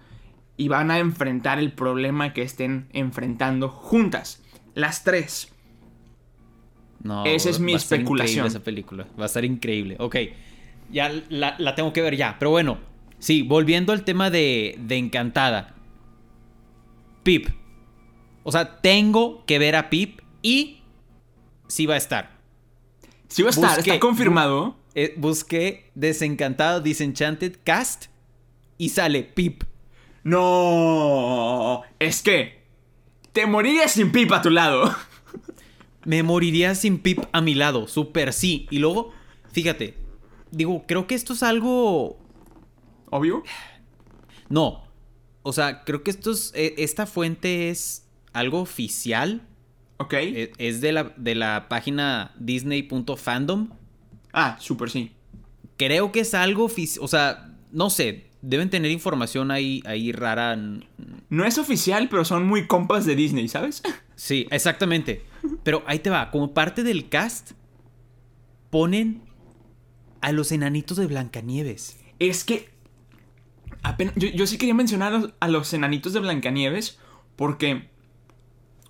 y 0.57 0.67
van 0.67 0.91
a 0.91 0.99
enfrentar 0.99 1.59
el 1.59 1.71
problema 1.71 2.33
que 2.33 2.43
estén 2.43 2.87
enfrentando 2.93 3.69
juntas, 3.69 4.43
las 4.75 5.03
tres. 5.03 5.53
No, 7.03 7.25
Esa 7.25 7.49
es 7.49 7.59
mi 7.59 7.71
va 7.71 7.77
a 7.77 7.81
especulación. 7.81 8.45
Esa 8.45 8.59
película 8.59 9.07
va 9.19 9.23
a 9.23 9.25
estar 9.25 9.43
increíble. 9.43 9.95
Ok, 9.99 10.17
ya 10.91 11.11
la, 11.29 11.55
la 11.57 11.73
tengo 11.73 11.93
que 11.93 12.01
ver 12.01 12.15
ya. 12.15 12.35
Pero 12.37 12.51
bueno, 12.51 12.77
sí, 13.17 13.41
volviendo 13.41 13.91
al 13.91 14.03
tema 14.03 14.29
de, 14.29 14.75
de 14.79 14.97
Encantada. 14.97 15.73
Pip. 17.23 17.47
O 18.43 18.51
sea, 18.51 18.81
tengo 18.81 19.45
que 19.45 19.57
ver 19.57 19.75
a 19.75 19.89
Pip 19.89 20.19
y 20.41 20.81
sí 21.67 21.85
va 21.85 21.95
a 21.95 21.97
estar. 21.97 22.40
Sí 23.31 23.43
va 23.43 23.47
a 23.47 23.51
estar, 23.51 23.77
Busqué- 23.77 23.91
está 23.93 23.99
confirmado. 23.99 24.75
Eh, 24.93 25.13
busqué 25.17 25.89
Desencantado 25.95 26.81
Disenchanted 26.81 27.57
Cast 27.63 28.05
y 28.77 28.89
sale 28.89 29.23
Pip. 29.23 29.63
No, 30.23 31.81
es 31.99 32.21
que 32.21 32.61
te 33.31 33.45
morirías 33.45 33.91
sin 33.93 34.11
Pip 34.11 34.31
a 34.33 34.41
tu 34.41 34.49
lado. 34.49 34.93
Me 36.03 36.23
moriría 36.23 36.75
sin 36.75 36.99
Pip 36.99 37.19
a 37.31 37.41
mi 37.41 37.53
lado, 37.53 37.87
super 37.87 38.33
sí. 38.33 38.67
Y 38.69 38.79
luego, 38.79 39.11
fíjate, 39.51 39.95
digo, 40.51 40.83
creo 40.87 41.07
que 41.07 41.15
esto 41.15 41.33
es 41.33 41.43
algo 41.43 42.19
Obvio. 43.09 43.43
No. 44.49 44.83
O 45.43 45.53
sea, 45.53 45.83
creo 45.83 46.03
que 46.03 46.11
esto 46.11 46.31
es, 46.31 46.51
e- 46.55 46.75
esta 46.77 47.05
fuente 47.05 47.69
es 47.69 48.07
algo 48.33 48.59
oficial. 48.61 49.47
Ok. 50.01 50.13
Es 50.57 50.81
de 50.81 50.91
la, 50.91 51.13
de 51.17 51.35
la 51.35 51.67
página 51.69 52.33
disney.fandom. 52.39 53.69
ah, 54.33 54.57
súper 54.59 54.89
sí. 54.89 55.11
Creo 55.77 56.11
que 56.11 56.21
es 56.21 56.33
algo 56.33 56.63
oficial. 56.65 57.03
O 57.03 57.07
sea, 57.07 57.53
no 57.71 57.89
sé. 57.89 58.27
Deben 58.43 58.69
tener 58.71 58.89
información 58.89 59.51
ahí, 59.51 59.83
ahí 59.85 60.11
rara. 60.11 60.55
No 61.29 61.45
es 61.45 61.57
oficial, 61.59 62.07
pero 62.09 62.25
son 62.25 62.47
muy 62.47 62.65
compas 62.65 63.05
de 63.05 63.15
Disney, 63.15 63.47
¿sabes? 63.47 63.81
Sí, 64.15 64.47
exactamente. 64.51 65.23
Pero 65.63 65.81
ahí 65.87 65.97
te 65.97 66.11
va. 66.11 66.29
Como 66.29 66.53
parte 66.53 66.83
del 66.83 67.09
cast, 67.09 67.53
ponen 68.69 69.23
a 70.21 70.31
los 70.31 70.51
enanitos 70.51 70.97
de 70.97 71.07
Blancanieves. 71.07 71.97
Es 72.19 72.43
que. 72.43 72.69
apenas- 73.81 74.13
yo, 74.15 74.27
yo 74.29 74.45
sí 74.45 74.59
quería 74.59 74.75
mencionar 74.75 75.13
a 75.13 75.17
los- 75.17 75.33
a 75.39 75.47
los 75.47 75.73
enanitos 75.73 76.13
de 76.13 76.19
Blancanieves. 76.19 76.99
Porque. 77.35 77.89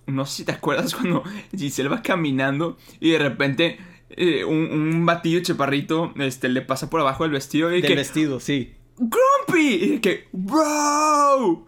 No 0.06 0.26
sé 0.26 0.38
si 0.38 0.44
te 0.44 0.52
acuerdas 0.52 0.94
cuando 0.96 1.22
Giselle 1.56 1.88
va 1.88 2.02
caminando 2.02 2.76
y 3.00 3.10
de 3.10 3.18
repente 3.18 3.78
eh, 4.10 4.44
un, 4.44 4.70
un 4.70 5.06
batillo 5.06 5.40
chaparrito 5.40 6.12
este, 6.16 6.48
le 6.48 6.62
pasa 6.62 6.90
por 6.90 7.00
abajo 7.00 7.24
del 7.24 7.32
vestido 7.32 7.70
y 7.70 7.80
Del 7.80 7.90
que. 7.90 7.94
vestido, 7.94 8.40
sí. 8.40 8.74
¡Grumpy! 8.98 9.94
Y 9.94 9.98
que. 10.00 10.28
¡Bro! 10.32 11.66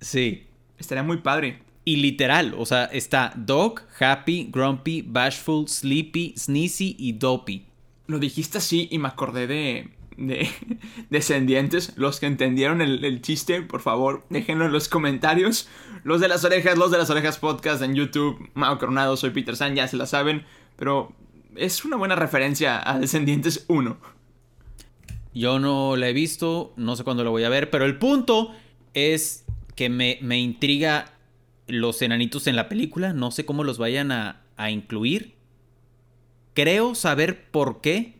Sí. 0.00 0.46
Estaría 0.78 1.02
muy 1.02 1.18
padre. 1.18 1.58
Y 1.84 1.96
literal, 1.96 2.54
o 2.56 2.66
sea, 2.66 2.84
está 2.84 3.32
Dog, 3.36 3.82
Happy, 3.98 4.48
Grumpy, 4.52 5.02
Bashful, 5.02 5.66
Sleepy, 5.66 6.34
Sneezy 6.36 6.94
y 6.98 7.12
Dopey. 7.12 7.66
Lo 8.06 8.18
dijiste 8.18 8.58
así 8.58 8.88
y 8.90 8.98
me 8.98 9.08
acordé 9.08 9.46
de. 9.46 9.90
De. 10.20 10.48
Descendientes. 11.10 11.94
Los 11.96 12.20
que 12.20 12.26
entendieron 12.26 12.80
el, 12.80 13.20
chiste, 13.22 13.62
por 13.62 13.80
favor, 13.80 14.24
déjenlo 14.30 14.66
en 14.66 14.72
los 14.72 14.88
comentarios. 14.88 15.68
Los 16.04 16.20
de 16.20 16.28
las 16.28 16.44
orejas, 16.44 16.78
los 16.78 16.90
de 16.90 16.98
las 16.98 17.10
orejas 17.10 17.38
podcast 17.38 17.82
en 17.82 17.94
YouTube. 17.94 18.50
Mao 18.54 18.78
Coronado, 18.78 19.16
soy 19.16 19.30
Peter 19.30 19.56
San, 19.56 19.74
ya 19.74 19.88
se 19.88 19.96
la 19.96 20.06
saben. 20.06 20.44
Pero 20.76 21.12
es 21.56 21.84
una 21.84 21.96
buena 21.96 22.16
referencia 22.16 22.80
a 22.88 22.98
Descendientes 22.98 23.64
1. 23.68 23.96
Yo 25.34 25.58
no 25.58 25.96
la 25.96 26.08
he 26.08 26.12
visto, 26.12 26.72
no 26.76 26.96
sé 26.96 27.04
cuándo 27.04 27.22
la 27.22 27.30
voy 27.30 27.44
a 27.44 27.48
ver, 27.48 27.70
pero 27.70 27.84
el 27.84 27.98
punto 27.98 28.52
es 28.94 29.44
que 29.76 29.88
me, 29.88 30.18
me 30.22 30.38
intriga 30.38 31.12
los 31.68 32.02
enanitos 32.02 32.46
en 32.46 32.56
la 32.56 32.68
película, 32.68 33.12
no 33.12 33.30
sé 33.30 33.44
cómo 33.44 33.62
los 33.62 33.78
vayan 33.78 34.10
a, 34.10 34.42
a 34.56 34.70
incluir. 34.70 35.34
Creo 36.54 36.94
saber 36.94 37.50
por 37.50 37.80
qué, 37.80 38.19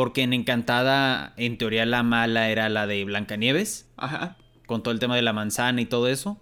porque 0.00 0.22
en 0.22 0.32
Encantada, 0.32 1.34
en 1.36 1.58
teoría 1.58 1.84
la 1.84 2.02
mala 2.02 2.48
era 2.48 2.70
la 2.70 2.86
de 2.86 3.04
Blancanieves, 3.04 3.86
Ajá. 3.98 4.38
con 4.64 4.82
todo 4.82 4.94
el 4.94 4.98
tema 4.98 5.14
de 5.14 5.20
la 5.20 5.34
manzana 5.34 5.78
y 5.82 5.84
todo 5.84 6.08
eso. 6.08 6.40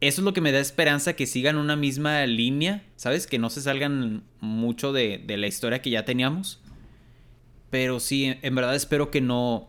Eso 0.00 0.20
es 0.20 0.24
lo 0.24 0.32
que 0.34 0.40
me 0.40 0.52
da 0.52 0.60
esperanza 0.60 1.14
que 1.14 1.26
sigan 1.26 1.56
una 1.56 1.74
misma 1.74 2.24
línea, 2.26 2.84
¿sabes? 2.94 3.26
Que 3.26 3.40
no 3.40 3.50
se 3.50 3.60
salgan 3.60 4.22
mucho 4.38 4.92
de, 4.92 5.18
de 5.26 5.36
la 5.36 5.48
historia 5.48 5.82
que 5.82 5.90
ya 5.90 6.04
teníamos. 6.04 6.62
Pero 7.70 7.98
sí, 7.98 8.36
en- 8.40 8.54
verdad 8.54 8.76
espero 8.76 9.10
que 9.10 9.20
no. 9.20 9.68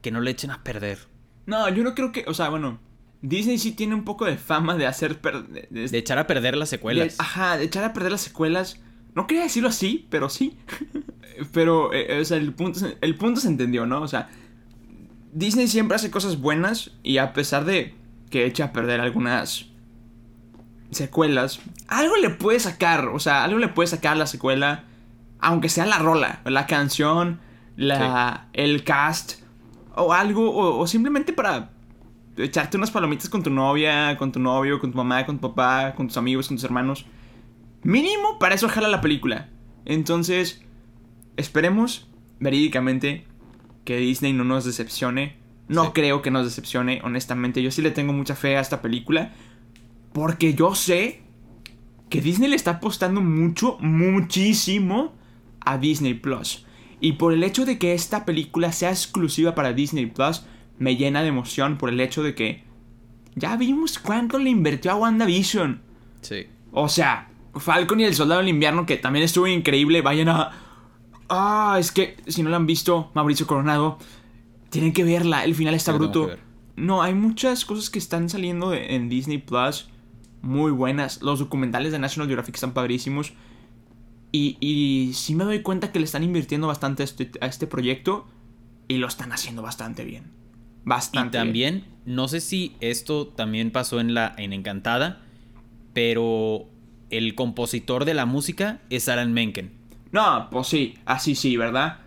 Que 0.00 0.10
no 0.10 0.22
le 0.22 0.30
echen 0.30 0.52
a 0.52 0.64
perder. 0.64 1.00
No, 1.44 1.68
yo 1.68 1.84
no 1.84 1.94
creo 1.94 2.12
que. 2.12 2.24
O 2.28 2.32
sea, 2.32 2.48
bueno. 2.48 2.80
Disney 3.20 3.58
sí 3.58 3.72
tiene 3.72 3.94
un 3.94 4.04
poco 4.04 4.24
de 4.24 4.38
fama 4.38 4.74
de 4.78 4.86
hacer. 4.86 5.20
per- 5.20 5.48
de- 5.48 5.68
de- 5.70 5.88
De 5.88 5.98
echar 5.98 6.16
a 6.18 6.26
perder 6.26 6.56
las 6.56 6.70
secuelas. 6.70 7.18
De- 7.18 7.22
ajá, 7.22 7.58
de 7.58 7.64
echar 7.64 7.84
a 7.84 7.92
perder 7.92 8.12
las 8.12 8.22
secuelas. 8.22 8.80
No 9.14 9.26
quería 9.26 9.44
decirlo 9.44 9.68
así, 9.68 10.06
pero 10.10 10.28
sí. 10.28 10.56
pero, 11.52 11.92
eh, 11.92 12.20
o 12.20 12.24
sea, 12.24 12.36
el 12.36 12.52
punto, 12.52 12.78
se- 12.80 12.98
el 13.00 13.14
punto 13.16 13.40
se 13.40 13.48
entendió, 13.48 13.86
¿no? 13.86 14.00
O 14.02 14.08
sea, 14.08 14.28
Disney 15.32 15.68
siempre 15.68 15.96
hace 15.96 16.10
cosas 16.10 16.40
buenas 16.40 16.92
y 17.02 17.18
a 17.18 17.32
pesar 17.32 17.64
de 17.64 17.94
que 18.30 18.46
echa 18.46 18.66
a 18.66 18.72
perder 18.72 19.00
algunas 19.00 19.66
secuelas, 20.90 21.60
algo 21.88 22.16
le 22.16 22.30
puede 22.30 22.60
sacar, 22.60 23.08
o 23.08 23.18
sea, 23.18 23.44
algo 23.44 23.58
le 23.58 23.68
puede 23.68 23.88
sacar 23.88 24.12
a 24.12 24.16
la 24.16 24.26
secuela, 24.26 24.84
aunque 25.40 25.68
sea 25.68 25.86
la 25.86 25.98
rola, 25.98 26.40
la 26.44 26.66
canción, 26.66 27.40
la, 27.76 28.48
el 28.52 28.84
cast, 28.84 29.40
o 29.96 30.12
algo, 30.12 30.50
o, 30.50 30.78
o 30.78 30.86
simplemente 30.86 31.32
para 31.32 31.70
echarte 32.36 32.76
unas 32.76 32.90
palomitas 32.90 33.28
con 33.28 33.42
tu 33.42 33.50
novia, 33.50 34.16
con 34.16 34.30
tu 34.32 34.38
novio, 34.40 34.78
con 34.80 34.90
tu 34.92 34.96
mamá, 34.96 35.26
con 35.26 35.38
tu 35.38 35.48
papá, 35.52 35.94
con 35.96 36.06
tus 36.08 36.16
amigos, 36.16 36.46
con 36.48 36.56
tus 36.56 36.64
hermanos. 36.64 37.06
Mínimo 37.84 38.38
para 38.38 38.54
eso 38.54 38.68
jala 38.68 38.88
la 38.88 39.00
película. 39.00 39.48
Entonces, 39.84 40.62
esperemos 41.36 42.08
verídicamente 42.40 43.26
que 43.84 43.98
Disney 43.98 44.32
no 44.32 44.44
nos 44.44 44.64
decepcione. 44.64 45.36
No 45.68 45.84
Sí. 45.86 45.90
creo 45.94 46.22
que 46.22 46.30
nos 46.30 46.44
decepcione, 46.44 47.00
honestamente. 47.04 47.62
Yo 47.62 47.70
sí 47.70 47.82
le 47.82 47.90
tengo 47.90 48.12
mucha 48.12 48.34
fe 48.34 48.56
a 48.56 48.60
esta 48.60 48.82
película. 48.82 49.32
Porque 50.12 50.54
yo 50.54 50.74
sé 50.74 51.22
que 52.08 52.20
Disney 52.20 52.48
le 52.48 52.56
está 52.56 52.72
apostando 52.72 53.20
mucho, 53.20 53.78
muchísimo 53.80 55.12
a 55.60 55.78
Disney 55.78 56.14
Plus. 56.14 56.64
Y 57.00 57.12
por 57.12 57.32
el 57.32 57.42
hecho 57.44 57.64
de 57.66 57.78
que 57.78 57.92
esta 57.94 58.24
película 58.24 58.72
sea 58.72 58.90
exclusiva 58.90 59.54
para 59.54 59.72
Disney 59.72 60.06
Plus, 60.06 60.44
me 60.78 60.96
llena 60.96 61.22
de 61.22 61.28
emoción 61.28 61.76
por 61.78 61.88
el 61.90 62.00
hecho 62.00 62.22
de 62.22 62.34
que 62.34 62.62
ya 63.34 63.56
vimos 63.56 63.98
cuánto 63.98 64.38
le 64.38 64.50
invirtió 64.50 64.92
a 64.92 64.96
WandaVision. 64.96 65.82
Sí. 66.20 66.46
O 66.72 66.88
sea, 66.88 67.28
Falcon 67.56 68.00
y 68.00 68.04
el 68.04 68.14
Soldado 68.14 68.40
del 68.40 68.48
Invierno, 68.48 68.86
que 68.86 68.96
también 68.96 69.24
estuvo 69.24 69.46
increíble, 69.46 70.02
vayan 70.02 70.28
a... 70.28 70.50
Ah, 71.28 71.76
es 71.78 71.90
que 71.92 72.16
si 72.26 72.42
no 72.42 72.50
la 72.50 72.56
han 72.56 72.66
visto, 72.66 73.10
Mauricio 73.14 73.46
Coronado, 73.46 73.98
tienen 74.70 74.92
que 74.92 75.04
verla, 75.04 75.44
el 75.44 75.54
final 75.54 75.74
está 75.74 75.92
Sí, 75.92 75.98
bruto. 75.98 76.30
No, 76.76 77.02
hay 77.02 77.14
muchas 77.14 77.64
cosas 77.64 77.88
que 77.90 77.98
están 77.98 78.28
saliendo 78.28 78.70
de- 78.70 78.94
en 78.96 79.08
Disney 79.08 79.38
Plus 79.38 79.88
muy 80.42 80.70
buenas. 80.72 81.22
Los 81.22 81.38
documentales 81.38 81.92
de 81.92 81.98
National 81.98 82.26
Geographic 82.28 82.54
están 82.56 82.72
padrísimos. 82.74 83.32
Y, 84.32 84.56
y 84.60 85.12
sí 85.14 85.34
me 85.34 85.44
doy 85.44 85.62
cuenta 85.62 85.92
que 85.92 86.00
le 86.00 86.04
están 86.04 86.24
invirtiendo 86.24 86.66
bastante 86.66 87.02
a 87.02 87.04
este, 87.04 87.30
a 87.40 87.46
este 87.46 87.66
proyecto 87.68 88.26
y 88.88 88.98
lo 88.98 89.06
están 89.06 89.32
haciendo 89.32 89.62
bastante 89.62 90.04
bien. 90.04 90.24
Y 90.24 90.88
Bastante 90.88 91.38
bien. 91.38 91.46
también, 91.46 91.84
no 92.04 92.28
sé 92.28 92.40
si 92.40 92.74
esto 92.80 93.28
también 93.28 93.70
pasó 93.70 94.00
en 94.00 94.12
la 94.12 94.34
en 94.36 94.52
Encantada, 94.52 95.22
pero 95.94 96.68
el 97.16 97.34
compositor 97.34 98.04
de 98.04 98.14
la 98.14 98.26
música 98.26 98.80
es 98.90 99.08
Alan 99.08 99.32
Menken. 99.32 99.72
No, 100.12 100.48
pues 100.50 100.68
sí, 100.68 100.94
así 101.06 101.34
sí, 101.34 101.56
¿verdad? 101.56 101.98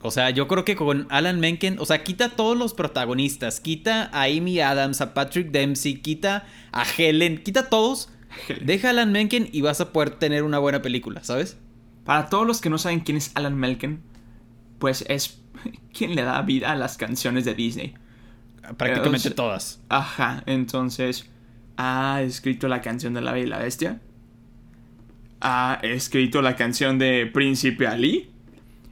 O 0.00 0.10
sea, 0.10 0.30
yo 0.30 0.48
creo 0.48 0.64
que 0.64 0.74
con 0.74 1.06
Alan 1.10 1.38
Menken, 1.38 1.78
o 1.78 1.86
sea, 1.86 2.02
quita 2.02 2.26
a 2.26 2.28
todos 2.30 2.56
los 2.56 2.74
protagonistas, 2.74 3.60
quita 3.60 4.10
a 4.12 4.24
Amy 4.24 4.60
Adams, 4.60 5.00
a 5.00 5.14
Patrick 5.14 5.50
Dempsey, 5.52 5.94
quita 6.00 6.44
a 6.72 6.84
Helen, 6.84 7.42
quita 7.42 7.60
a 7.60 7.68
todos, 7.68 8.10
deja 8.64 8.88
a 8.88 8.90
Alan 8.90 9.12
Menken 9.12 9.48
y 9.52 9.60
vas 9.60 9.80
a 9.80 9.92
poder 9.92 10.10
tener 10.10 10.42
una 10.42 10.58
buena 10.58 10.82
película, 10.82 11.22
¿sabes? 11.22 11.56
Para 12.04 12.28
todos 12.28 12.46
los 12.46 12.60
que 12.60 12.68
no 12.68 12.78
saben 12.78 13.00
quién 13.00 13.16
es 13.16 13.30
Alan 13.34 13.56
Menken, 13.56 14.02
pues 14.80 15.04
es 15.08 15.40
quien 15.96 16.16
le 16.16 16.22
da 16.22 16.42
vida 16.42 16.72
a 16.72 16.76
las 16.76 16.96
canciones 16.96 17.44
de 17.44 17.54
Disney. 17.54 17.94
Prácticamente 18.76 19.28
Eh, 19.28 19.32
todas. 19.32 19.80
Ajá, 19.88 20.42
entonces 20.46 21.28
ha 21.76 22.22
escrito 22.22 22.68
la 22.68 22.80
canción 22.80 23.14
de 23.14 23.20
La 23.20 23.32
Bella 23.32 23.46
y 23.46 23.50
la 23.50 23.58
Bestia. 23.58 24.00
Ha 25.44 25.80
escrito 25.82 26.40
la 26.40 26.54
canción 26.54 26.98
de 26.98 27.26
Príncipe 27.26 27.88
Ali. 27.88 28.30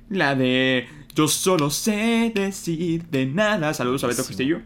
La 0.08 0.34
de 0.34 0.88
Yo 1.14 1.28
solo 1.28 1.70
sé 1.70 2.32
decir 2.34 3.04
de 3.06 3.26
nada. 3.26 3.72
Saludos 3.72 4.02
a 4.04 4.08
Beto 4.08 4.22
Sí. 4.22 4.28
Castillo. 4.28 4.60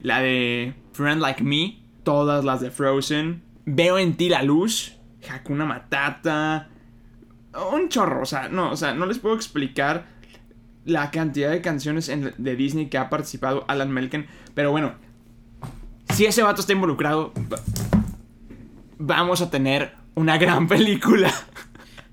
La 0.00 0.20
de 0.20 0.74
Friend 0.92 1.20
Like 1.20 1.42
Me. 1.44 1.78
Todas 2.04 2.44
las 2.44 2.60
de 2.62 2.70
Frozen. 2.70 3.42
Veo 3.66 3.98
en 3.98 4.16
ti 4.16 4.28
la 4.30 4.42
luz, 4.42 4.96
Hakuna 5.28 5.64
Matata, 5.66 6.68
un 7.72 7.88
chorro, 7.88 8.22
o 8.22 8.26
sea, 8.26 8.48
no, 8.48 8.70
o 8.70 8.76
sea, 8.76 8.94
no 8.94 9.06
les 9.06 9.18
puedo 9.18 9.34
explicar 9.34 10.06
la 10.84 11.10
cantidad 11.10 11.50
de 11.50 11.60
canciones 11.62 12.06
de 12.38 12.56
Disney 12.56 12.86
que 12.88 12.96
ha 12.96 13.10
participado 13.10 13.64
Alan 13.66 13.90
Melken, 13.90 14.26
pero 14.54 14.70
bueno, 14.70 14.94
si 16.10 16.26
ese 16.26 16.44
vato 16.44 16.60
está 16.60 16.72
involucrado, 16.74 17.32
vamos 18.98 19.40
a 19.42 19.50
tener 19.50 19.94
una 20.16 20.38
gran 20.38 20.66
película. 20.66 21.32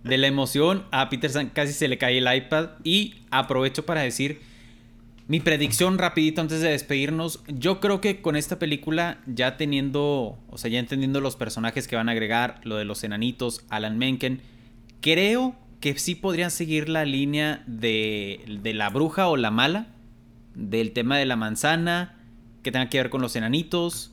De 0.04 0.18
la 0.18 0.28
emoción 0.28 0.84
a 0.92 1.10
Peterson 1.10 1.50
casi 1.54 1.72
se 1.72 1.88
le 1.88 1.98
cae 1.98 2.18
el 2.18 2.36
iPad 2.36 2.72
y 2.84 3.16
aprovecho 3.32 3.86
para 3.86 4.02
decir 4.02 4.42
mi 5.28 5.40
predicción 5.40 5.98
rapidito 5.98 6.42
antes 6.42 6.60
de 6.60 6.70
despedirnos. 6.70 7.42
Yo 7.48 7.80
creo 7.80 8.02
que 8.02 8.22
con 8.22 8.36
esta 8.36 8.60
película 8.60 9.20
ya 9.26 9.56
teniendo, 9.56 10.38
o 10.50 10.58
sea, 10.58 10.70
ya 10.70 10.80
entendiendo 10.80 11.22
los 11.22 11.38
personajes 11.38 11.88
que 11.88 11.96
van 11.96 12.10
a 12.10 12.12
agregar, 12.12 12.60
lo 12.66 12.76
de 12.76 12.84
los 12.84 13.06
enanitos, 13.06 13.64
Alan 13.70 13.98
Menken, 13.98 14.42
creo 15.00 15.56
que 15.80 15.98
sí 15.98 16.16
podrían 16.16 16.52
seguir 16.52 16.90
la 16.90 17.06
línea 17.06 17.64
de, 17.66 18.60
de 18.62 18.74
la 18.74 18.90
bruja 18.90 19.30
o 19.30 19.38
la 19.38 19.52
mala, 19.52 19.88
del 20.54 20.92
tema 20.92 21.18
de 21.18 21.26
la 21.26 21.38
manzana, 21.38 22.18
que 22.62 22.74
tenga 22.74 22.90
que 22.90 22.98
ver 22.98 23.10
con 23.10 23.22
los 23.22 23.38
enanitos, 23.38 24.13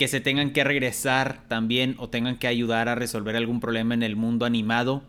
que 0.00 0.08
se 0.08 0.22
tengan 0.22 0.54
que 0.54 0.64
regresar 0.64 1.46
también 1.46 1.94
o 1.98 2.08
tengan 2.08 2.38
que 2.38 2.46
ayudar 2.46 2.88
a 2.88 2.94
resolver 2.94 3.36
algún 3.36 3.60
problema 3.60 3.92
en 3.92 4.02
el 4.02 4.16
mundo 4.16 4.46
animado. 4.46 5.02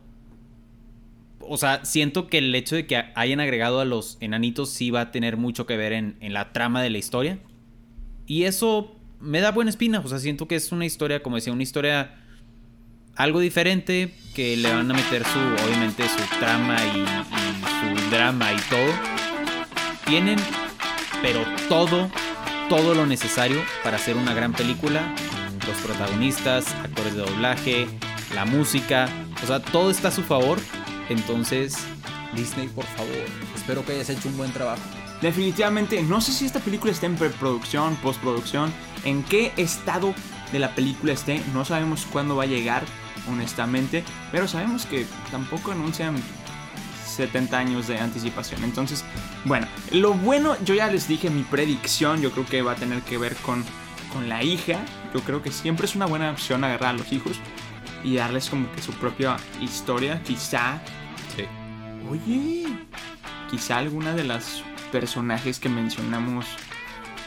O 1.40 1.56
sea, 1.56 1.86
siento 1.86 2.28
que 2.28 2.40
el 2.40 2.54
hecho 2.54 2.76
de 2.76 2.88
que 2.88 2.98
hayan 3.16 3.40
agregado 3.40 3.80
a 3.80 3.86
los 3.86 4.18
enanitos 4.20 4.70
sí 4.70 4.92
va 4.92 5.00
a 5.00 5.12
tener 5.12 5.38
mucho 5.38 5.66
que 5.66 5.78
ver 5.78 5.94
en, 5.94 6.18
la 6.34 6.52
trama 6.52 6.84
de 6.84 6.90
la 6.90 6.98
historia. 6.98 7.40
Y 8.28 8.44
eso 8.44 8.94
me 9.22 9.40
da 9.40 9.52
buena 9.52 9.70
espina. 9.70 10.02
O 10.02 10.10
sea, 10.10 10.20
siento 10.20 10.50
que 10.50 10.58
es 10.58 10.74
una 10.74 10.86
historia, 10.86 11.24
como 11.24 11.38
decía, 11.38 11.54
una 11.54 11.64
historia 11.64 12.14
algo 13.16 13.40
diferente. 13.40 14.14
Que 14.36 14.58
le 14.58 14.74
van 14.74 14.92
a 14.92 14.94
meter 14.94 15.24
su, 15.24 15.40
obviamente, 15.40 16.04
su 16.04 16.38
trama 16.38 16.76
y, 16.94 17.00
y 17.00 17.96
su 17.96 18.10
drama 18.10 18.52
y 18.52 18.58
todo. 18.70 18.92
Tienen, 20.06 20.38
pero 21.22 21.46
todo 21.70 22.12
todo 22.72 22.94
lo 22.94 23.06
necesario 23.06 23.62
para 23.84 23.98
hacer 23.98 24.16
una 24.16 24.34
gran 24.34 24.54
película. 24.54 25.14
Los 25.68 25.76
protagonistas, 25.86 26.74
actores 26.76 27.16
de 27.16 27.20
doblaje, 27.20 27.86
la 28.34 28.46
música, 28.46 29.10
o 29.44 29.46
sea, 29.46 29.60
todo 29.60 29.92
está 29.92 30.08
a 30.08 30.12
su 30.12 30.24
favor. 30.24 30.58
Entonces, 31.10 31.78
Disney, 32.34 32.70
por 32.70 32.86
favor, 32.86 33.12
espero 33.58 33.86
que 33.86 33.92
hayas 33.92 34.10
hecho 34.10 34.30
un 34.30 34.38
buen 34.38 34.54
trabajo. 34.54 34.82
Definitivamente, 35.22 36.02
no 36.02 36.22
sé 36.22 36.32
si 36.32 36.46
esta 36.46 36.62
película 36.62 36.94
está 36.94 37.08
en 37.08 37.18
preproducción, 37.18 37.98
postproducción, 37.98 38.72
en 39.04 39.24
qué 39.24 39.52
estado 39.58 40.16
de 40.54 40.60
la 40.60 40.74
película 40.74 41.12
esté, 41.12 41.42
no 41.54 41.66
sabemos 41.66 42.08
cuándo 42.10 42.38
va 42.38 42.44
a 42.44 42.48
llegar, 42.48 42.84
honestamente, 43.30 44.06
pero 44.32 44.48
sabemos 44.48 44.86
que 44.86 45.06
tampoco 45.30 45.74
anuncian 45.74 46.16
70 47.12 47.58
años 47.58 47.88
de 47.88 48.00
anticipación. 48.00 48.64
Entonces, 48.64 49.04
bueno, 49.46 49.68
lo 49.92 50.14
bueno, 50.14 50.56
yo 50.64 50.74
ya 50.74 50.88
les 50.88 51.08
dije 51.08 51.30
mi 51.30 51.44
predicción, 51.44 52.22
yo 52.22 52.32
creo 52.32 52.46
que 52.46 52.62
va 52.62 52.74
a 52.74 52.76
tener 52.76 53.02
que 53.02 53.18
ver 53.18 53.36
con, 53.38 53.64
con 54.14 54.30
la 54.30 54.44
hija. 54.44 54.80
Yo 55.14 55.22
creo 55.22 55.42
que 55.42 55.52
siempre 55.52 55.86
es 55.86 55.96
una 55.96 56.06
buena 56.06 56.32
opción 56.32 56.64
agarrar 56.64 56.96
a 56.96 56.98
los 56.98 57.12
hijos 57.12 57.38
y 58.04 58.16
darles 58.16 58.50
como 58.50 58.72
que 58.72 58.82
su 58.82 58.94
propia 58.94 59.38
historia, 59.62 60.22
quizá. 60.24 60.82
Sí. 61.36 61.46
Oye, 62.10 62.68
quizá 63.50 63.78
alguna 63.78 64.14
de 64.14 64.24
las 64.24 64.64
personajes 64.92 65.60
que 65.60 65.70
mencionamos 65.70 66.46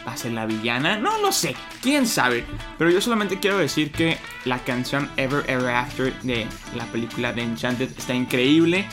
pase 0.05 0.31
la 0.31 0.47
villana, 0.47 0.99
no 0.99 1.19
lo 1.19 1.33
sé, 1.33 1.57
quién 1.83 2.07
sabe. 2.07 2.45
Pero 2.79 2.91
yo 2.91 3.01
solamente 3.01 3.41
quiero 3.41 3.59
decir 3.59 3.91
que 3.91 4.19
la 4.45 4.59
canción 4.59 5.11
Ever 5.17 5.49
Ever 5.49 5.75
After 5.75 6.13
de 6.23 6.47
la 6.77 6.85
película 6.87 7.33
de 7.33 7.43
Enchanted 7.43 7.91
está 7.97 8.15
increíble. 8.15 8.87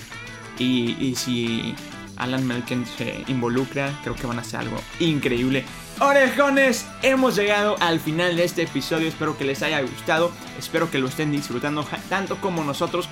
Y, 0.62 1.16
si 1.16 1.74
Alan 2.18 2.46
Melken 2.46 2.86
se 2.86 3.24
involucra, 3.28 3.92
creo 4.04 4.16
que 4.16 4.28
van 4.28 4.38
a 4.38 4.42
hacer 4.42 4.60
algo 4.60 4.78
increíble. 5.00 5.66
Orejones, 6.00 6.86
hemos 7.02 7.36
llegado 7.36 7.76
al 7.80 8.00
final 8.00 8.36
de 8.36 8.44
este 8.44 8.64
episodio. 8.64 9.08
Espero 9.08 9.38
que 9.38 9.46
les 9.46 9.64
haya 9.64 9.82
gustado. 9.82 10.32
Espero 10.60 10.90
que 10.92 11.00
lo 11.00 11.08
estén 11.08 11.32
disfrutando 11.32 11.86
tanto 12.10 12.38
como 12.38 12.64
nosotros. 12.64 13.10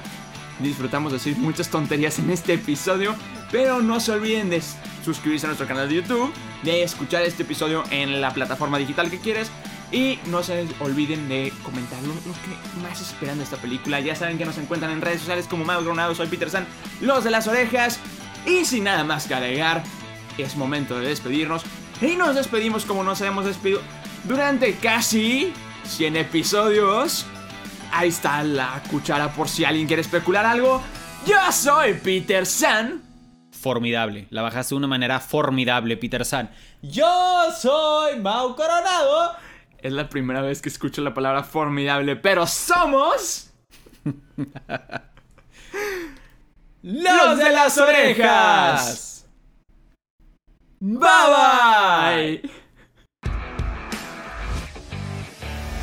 Disfrutamos 0.60 1.12
de 1.12 1.18
decir 1.18 1.38
muchas 1.38 1.70
tonterías 1.70 2.20
en 2.20 2.30
este 2.30 2.54
episodio. 2.54 3.16
Pero 3.52 3.82
no 3.82 4.00
se 4.00 4.12
olviden 4.12 4.50
de 4.52 4.62
suscribirse 5.04 5.48
a 5.48 5.50
nuestro 5.50 5.68
canal 5.68 5.90
de 5.90 5.96
YouTube, 5.96 6.32
de 6.62 6.84
escuchar 6.84 7.24
este 7.24 7.44
episodio 7.44 7.84
en 7.90 8.22
la 8.22 8.32
plataforma 8.32 8.78
digital 8.78 9.10
que 9.10 9.20
quieres 9.20 9.50
y 9.92 10.20
no 10.28 10.44
se 10.44 10.68
olviden 10.80 11.28
de 11.30 11.52
comentar 11.64 12.02
lo, 12.04 12.14
que 12.14 12.82
más 12.82 13.02
esperan 13.02 13.38
de 13.38 13.44
esta 13.44 13.58
película. 13.58 14.00
Ya 14.00 14.16
saben 14.16 14.38
que 14.38 14.46
nos 14.46 14.58
encuentran 14.58 14.92
en 14.92 15.02
redes 15.02 15.20
sociales 15.20 15.48
como 15.48 15.66
Mago 15.66 15.84
Gronado, 15.84 16.14
soy 16.14 16.28
Peter 16.28 16.50
San, 16.50 16.68
los 17.02 17.24
de 17.24 17.32
las 17.32 17.48
orejas. 17.48 18.00
Y 18.46 18.66
sin 18.66 18.86
nada 18.86 19.04
más 19.04 19.28
que 19.28 19.34
agregar, 19.34 19.84
es 20.38 20.56
momento 20.56 21.00
de 21.00 21.08
despedirnos. 21.08 21.64
Y 22.02 22.16
nos 22.16 22.36
despedimos 22.36 22.86
como 22.86 23.04
nos 23.04 23.20
hemos 23.22 23.46
despedido 23.46 23.82
durante 24.24 24.76
casi 24.76 25.52
100 25.86 26.16
episodios. 26.18 27.26
Ahí 27.92 28.10
está 28.10 28.44
la 28.44 28.82
cuchara 28.90 29.34
por 29.34 29.50
si 29.50 29.66
alguien 29.66 29.88
quiere 29.88 30.02
especular 30.02 30.46
algo. 30.46 30.82
Yo 31.26 31.52
soy 31.52 31.96
Peter 31.96 32.46
San. 32.46 33.02
Formidable, 33.52 34.28
la 34.30 34.42
bajaste 34.42 34.74
de 34.74 34.78
una 34.78 34.88
manera 34.88 35.20
formidable, 35.20 35.98
Peter 35.98 36.24
San. 36.24 36.50
Yo 36.82 37.52
soy 37.60 38.20
Mau 38.20 38.56
Coronado. 38.56 39.49
Es 39.82 39.94
la 39.94 40.10
primera 40.10 40.42
vez 40.42 40.62
que 40.62 40.68
escucho 40.70 41.02
la 41.02 41.14
palabra 41.14 41.44
formidable, 41.44 42.16
pero 42.18 42.46
somos... 42.48 43.52
¡Los 46.82 47.38
de 47.38 47.50
las 47.52 47.78
orejas! 47.78 49.28
¡Bye 50.80 51.00
bye! 51.00 52.42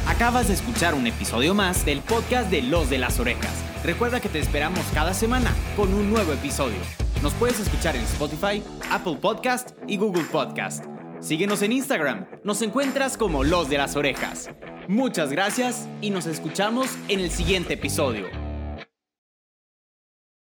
Acabas 0.07 0.49
de 0.49 0.55
escuchar 0.55 0.95
un 0.95 1.07
episodio 1.07 1.55
más 1.55 1.85
del 1.85 2.01
podcast 2.01 2.51
de 2.51 2.63
Los 2.63 2.89
de 2.89 2.97
las 2.99 3.21
Orejas. 3.21 3.63
Recuerda 3.85 4.21
que 4.21 4.31
te 4.31 4.39
esperamos 4.39 4.81
cada 4.95 5.13
semana 5.13 5.55
con 5.77 5.93
un 5.93 6.11
nuevo 6.11 6.33
episodio. 6.33 6.79
Nos 7.23 7.35
puedes 7.35 7.61
escuchar 7.61 7.97
en 7.97 8.03
Spotify, 8.03 8.63
Apple 8.91 9.17
Podcast 9.21 9.73
y 9.87 9.99
Google 9.99 10.25
Podcast. 10.25 10.96
Síguenos 11.27 11.61
en 11.63 11.73
Instagram, 11.73 12.27
nos 12.45 12.63
encuentras 12.63 13.17
como 13.17 13.43
Los 13.43 13.69
de 13.69 13.79
las 13.79 13.97
Orejas. 13.97 14.49
Muchas 14.87 15.33
gracias 15.33 15.89
y 16.01 16.11
nos 16.11 16.25
escuchamos 16.27 16.87
en 17.09 17.19
el 17.19 17.33
siguiente 17.33 17.75
episodio. 17.75 18.46